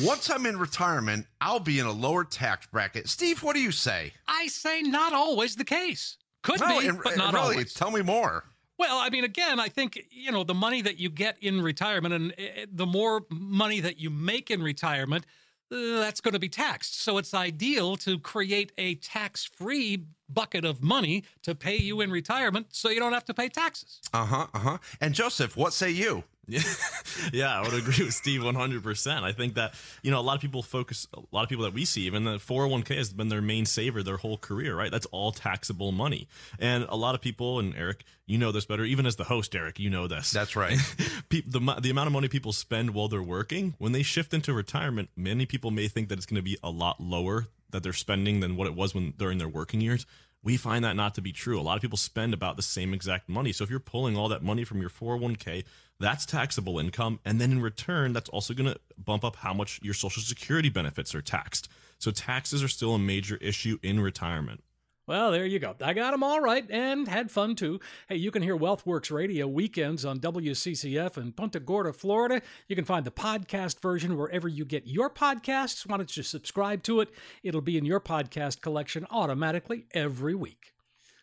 Once 0.00 0.30
I'm 0.30 0.46
in 0.46 0.58
retirement, 0.58 1.26
I'll 1.40 1.58
be 1.60 1.78
in 1.78 1.86
a 1.86 1.92
lower 1.92 2.24
tax 2.24 2.66
bracket. 2.66 3.08
Steve, 3.08 3.42
what 3.42 3.54
do 3.54 3.60
you 3.60 3.72
say? 3.72 4.12
I 4.28 4.46
say 4.46 4.80
not 4.82 5.12
always 5.12 5.56
the 5.56 5.64
case. 5.64 6.16
Could 6.42 6.60
No, 6.60 6.80
be, 6.80 6.86
and- 6.88 7.00
but 7.02 7.16
not 7.16 7.34
really, 7.34 7.50
always. 7.56 7.74
Tell 7.74 7.90
me 7.90 8.02
more. 8.02 8.44
Well, 8.78 8.98
I 8.98 9.10
mean, 9.10 9.24
again, 9.24 9.60
I 9.60 9.68
think 9.68 10.06
you 10.10 10.32
know 10.32 10.44
the 10.44 10.54
money 10.54 10.82
that 10.82 10.98
you 10.98 11.10
get 11.10 11.36
in 11.40 11.62
retirement, 11.62 12.14
and 12.14 12.32
uh, 12.32 12.66
the 12.72 12.86
more 12.86 13.22
money 13.30 13.80
that 13.80 13.98
you 14.00 14.10
make 14.10 14.50
in 14.50 14.62
retirement, 14.62 15.24
uh, 15.70 15.76
that's 16.00 16.20
going 16.20 16.32
to 16.32 16.40
be 16.40 16.48
taxed. 16.48 17.00
So 17.02 17.18
it's 17.18 17.34
ideal 17.34 17.96
to 17.98 18.18
create 18.18 18.72
a 18.78 18.96
tax-free 18.96 20.04
bucket 20.28 20.64
of 20.64 20.82
money 20.82 21.24
to 21.42 21.54
pay 21.54 21.76
you 21.76 22.00
in 22.00 22.10
retirement, 22.10 22.66
so 22.70 22.88
you 22.88 22.98
don't 22.98 23.12
have 23.12 23.24
to 23.26 23.34
pay 23.34 23.48
taxes. 23.48 24.00
Uh 24.12 24.24
huh. 24.24 24.46
Uh 24.54 24.58
huh. 24.58 24.78
And 25.00 25.14
Joseph, 25.14 25.56
what 25.56 25.72
say 25.72 25.90
you? 25.90 26.24
Yeah, 26.48 26.60
yeah, 27.32 27.58
I 27.58 27.62
would 27.62 27.74
agree 27.74 28.04
with 28.04 28.14
Steve 28.14 28.40
100%. 28.40 29.22
I 29.22 29.32
think 29.32 29.54
that, 29.54 29.74
you 30.02 30.10
know, 30.10 30.18
a 30.18 30.22
lot 30.22 30.34
of 30.34 30.40
people 30.40 30.62
focus, 30.62 31.06
a 31.14 31.20
lot 31.30 31.44
of 31.44 31.48
people 31.48 31.64
that 31.64 31.72
we 31.72 31.84
see, 31.84 32.02
even 32.02 32.24
the 32.24 32.38
401k 32.38 32.96
has 32.96 33.12
been 33.12 33.28
their 33.28 33.40
main 33.40 33.64
saver 33.64 34.02
their 34.02 34.16
whole 34.16 34.38
career, 34.38 34.76
right? 34.76 34.90
That's 34.90 35.06
all 35.06 35.30
taxable 35.30 35.92
money. 35.92 36.28
And 36.58 36.84
a 36.88 36.96
lot 36.96 37.14
of 37.14 37.20
people, 37.20 37.60
and 37.60 37.74
Eric, 37.76 38.04
you 38.26 38.38
know 38.38 38.50
this 38.50 38.64
better, 38.64 38.84
even 38.84 39.06
as 39.06 39.16
the 39.16 39.24
host, 39.24 39.54
Eric, 39.54 39.78
you 39.78 39.88
know 39.88 40.08
this. 40.08 40.30
That's 40.30 40.56
right. 40.56 40.78
The, 41.30 41.78
the 41.80 41.90
amount 41.90 42.06
of 42.06 42.12
money 42.12 42.28
people 42.28 42.52
spend 42.52 42.90
while 42.90 43.08
they're 43.08 43.22
working, 43.22 43.74
when 43.78 43.92
they 43.92 44.02
shift 44.02 44.34
into 44.34 44.52
retirement, 44.52 45.08
many 45.16 45.46
people 45.46 45.70
may 45.70 45.88
think 45.88 46.08
that 46.08 46.18
it's 46.18 46.26
going 46.26 46.36
to 46.36 46.42
be 46.42 46.58
a 46.62 46.68
lot 46.68 47.00
lower 47.00 47.48
that 47.70 47.82
they're 47.82 47.94
spending 47.94 48.40
than 48.40 48.56
what 48.56 48.66
it 48.66 48.74
was 48.74 48.94
when 48.94 49.14
during 49.16 49.38
their 49.38 49.48
working 49.48 49.80
years. 49.80 50.04
We 50.44 50.56
find 50.56 50.84
that 50.84 50.96
not 50.96 51.14
to 51.14 51.20
be 51.20 51.32
true. 51.32 51.60
A 51.60 51.62
lot 51.62 51.76
of 51.76 51.82
people 51.82 51.98
spend 51.98 52.34
about 52.34 52.56
the 52.56 52.62
same 52.62 52.92
exact 52.92 53.28
money. 53.28 53.52
So 53.52 53.62
if 53.62 53.70
you're 53.70 53.78
pulling 53.78 54.16
all 54.16 54.28
that 54.28 54.42
money 54.42 54.64
from 54.64 54.80
your 54.80 54.90
401k, 54.90 55.64
that's 56.00 56.26
taxable 56.26 56.80
income. 56.80 57.20
And 57.24 57.40
then 57.40 57.52
in 57.52 57.62
return, 57.62 58.12
that's 58.12 58.28
also 58.28 58.52
going 58.52 58.72
to 58.72 58.80
bump 58.98 59.24
up 59.24 59.36
how 59.36 59.54
much 59.54 59.78
your 59.82 59.94
social 59.94 60.22
security 60.22 60.68
benefits 60.68 61.14
are 61.14 61.22
taxed. 61.22 61.68
So 61.98 62.10
taxes 62.10 62.62
are 62.62 62.68
still 62.68 62.94
a 62.94 62.98
major 62.98 63.36
issue 63.36 63.78
in 63.82 64.00
retirement. 64.00 64.64
Well, 65.06 65.32
there 65.32 65.44
you 65.44 65.58
go. 65.58 65.74
I 65.82 65.94
got 65.94 66.12
them 66.12 66.22
all 66.22 66.40
right 66.40 66.64
and 66.70 67.08
had 67.08 67.30
fun 67.30 67.56
too. 67.56 67.80
Hey, 68.08 68.16
you 68.16 68.30
can 68.30 68.42
hear 68.42 68.56
WealthWorks 68.56 69.10
Radio 69.10 69.48
weekends 69.48 70.04
on 70.04 70.20
WCCF 70.20 71.16
in 71.16 71.32
Punta 71.32 71.58
Gorda, 71.58 71.92
Florida. 71.92 72.40
You 72.68 72.76
can 72.76 72.84
find 72.84 73.04
the 73.04 73.10
podcast 73.10 73.80
version 73.80 74.16
wherever 74.16 74.46
you 74.46 74.64
get 74.64 74.86
your 74.86 75.10
podcasts. 75.10 75.84
Why 75.88 75.96
don't 75.96 76.16
you 76.16 76.22
subscribe 76.22 76.84
to 76.84 77.00
it? 77.00 77.08
It'll 77.42 77.60
be 77.60 77.76
in 77.76 77.84
your 77.84 78.00
podcast 78.00 78.60
collection 78.60 79.04
automatically 79.10 79.86
every 79.92 80.36
week. 80.36 80.72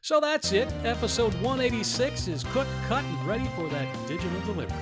So 0.01 0.19
that's 0.19 0.51
it. 0.51 0.67
Episode 0.83 1.33
186 1.35 2.27
is 2.27 2.43
cooked, 2.45 2.69
cut, 2.87 3.03
and 3.03 3.27
ready 3.27 3.47
for 3.55 3.69
that 3.69 4.07
digital 4.07 4.41
delivery. 4.41 4.77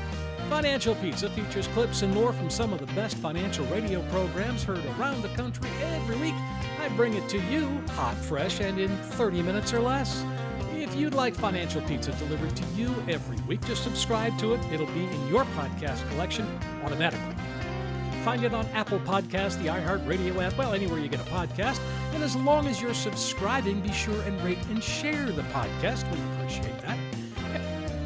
Financial 0.49 0.95
Pizza 0.95 1.29
features 1.29 1.67
clips 1.67 2.03
and 2.03 2.13
more 2.13 2.31
from 2.31 2.49
some 2.49 2.71
of 2.71 2.79
the 2.79 2.85
best 2.93 3.17
financial 3.17 3.65
radio 3.65 4.01
programs 4.03 4.63
heard 4.63 4.83
around 4.97 5.21
the 5.21 5.27
country 5.29 5.69
every 5.81 6.15
week. 6.15 6.33
I 6.79 6.87
bring 6.95 7.15
it 7.15 7.27
to 7.29 7.39
you 7.51 7.67
hot, 7.91 8.15
fresh, 8.15 8.61
and 8.61 8.79
in 8.79 8.95
30 8.97 9.41
minutes 9.41 9.73
or 9.73 9.81
less. 9.81 10.23
If 10.73 10.95
you'd 10.95 11.13
like 11.13 11.35
Financial 11.35 11.81
Pizza 11.81 12.13
delivered 12.13 12.55
to 12.55 12.65
you 12.75 12.95
every 13.09 13.37
week, 13.41 13.65
just 13.65 13.83
subscribe 13.83 14.37
to 14.39 14.53
it. 14.53 14.61
It'll 14.71 14.85
be 14.87 15.03
in 15.03 15.27
your 15.27 15.43
podcast 15.45 16.07
collection 16.11 16.47
automatically. 16.83 17.35
Find 18.23 18.43
it 18.43 18.53
on 18.53 18.65
Apple 18.67 18.99
Podcasts, 18.99 19.61
the 19.61 19.67
iHeartRadio 19.67 20.41
app, 20.41 20.57
well, 20.57 20.73
anywhere 20.73 20.99
you 20.99 21.09
get 21.09 21.19
a 21.19 21.29
podcast. 21.29 21.79
And 22.13 22.23
as 22.23 22.35
long 22.37 22.67
as 22.67 22.81
you're 22.81 22.93
subscribing, 22.93 23.81
be 23.81 23.91
sure 23.91 24.21
and 24.21 24.41
rate 24.43 24.65
and 24.69 24.81
share 24.81 25.25
the 25.25 25.43
podcast. 25.43 26.09
We 26.11 26.19
appreciate 26.35 26.79
that. 26.79 27.06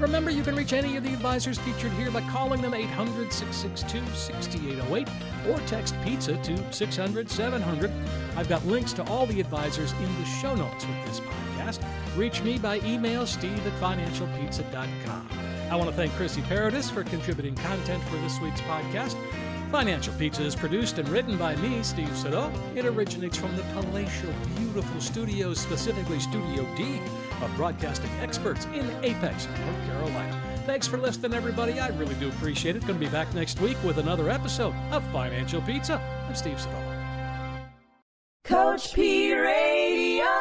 Remember, 0.01 0.31
you 0.31 0.41
can 0.41 0.55
reach 0.55 0.73
any 0.73 0.97
of 0.97 1.03
the 1.03 1.13
advisors 1.13 1.59
featured 1.59 1.91
here 1.91 2.09
by 2.09 2.21
calling 2.21 2.59
them 2.59 2.73
800 2.73 3.31
662 3.31 4.03
6808 4.15 5.07
or 5.47 5.59
text 5.67 5.95
pizza 6.03 6.35
to 6.37 6.73
600 6.73 7.29
700. 7.29 7.91
I've 8.35 8.49
got 8.49 8.65
links 8.65 8.93
to 8.93 9.03
all 9.03 9.27
the 9.27 9.39
advisors 9.39 9.91
in 9.93 10.19
the 10.19 10.25
show 10.25 10.55
notes 10.55 10.87
with 10.87 11.05
this 11.05 11.19
podcast. 11.19 11.85
Reach 12.17 12.41
me 12.41 12.57
by 12.57 12.79
email, 12.79 13.27
steve 13.27 13.65
at 13.65 13.73
financialpizza.com. 13.73 15.29
I 15.69 15.75
want 15.75 15.89
to 15.89 15.95
thank 15.95 16.11
Chrissy 16.13 16.41
Paradis 16.41 16.89
for 16.89 17.03
contributing 17.03 17.53
content 17.55 18.03
for 18.05 18.17
this 18.17 18.41
week's 18.41 18.61
podcast. 18.61 19.15
Financial 19.71 20.13
Pizza 20.15 20.43
is 20.43 20.53
produced 20.53 20.97
and 20.97 21.07
written 21.07 21.37
by 21.37 21.55
me, 21.55 21.81
Steve 21.81 22.13
Siddall. 22.17 22.51
It 22.75 22.85
originates 22.85 23.37
from 23.37 23.55
the 23.55 23.63
palatial, 23.73 24.33
beautiful 24.57 24.99
studios, 24.99 25.59
specifically 25.59 26.19
Studio 26.19 26.67
D, 26.75 26.99
of 27.41 27.55
broadcasting 27.55 28.11
experts 28.19 28.65
in 28.65 28.85
Apex, 29.01 29.47
North 29.47 29.85
Carolina. 29.85 30.41
Thanks 30.65 30.87
for 30.87 30.97
listening, 30.97 31.33
everybody. 31.33 31.79
I 31.79 31.87
really 31.89 32.15
do 32.15 32.27
appreciate 32.27 32.75
it. 32.75 32.81
Going 32.81 32.99
to 32.99 33.05
be 33.05 33.09
back 33.09 33.33
next 33.33 33.61
week 33.61 33.77
with 33.81 33.97
another 33.97 34.29
episode 34.29 34.75
of 34.91 35.03
Financial 35.11 35.61
Pizza. 35.61 36.01
I'm 36.27 36.35
Steve 36.35 36.59
Siddall. 36.59 36.83
Coach 38.43 38.93
P 38.93 39.33
Radio. 39.33 40.40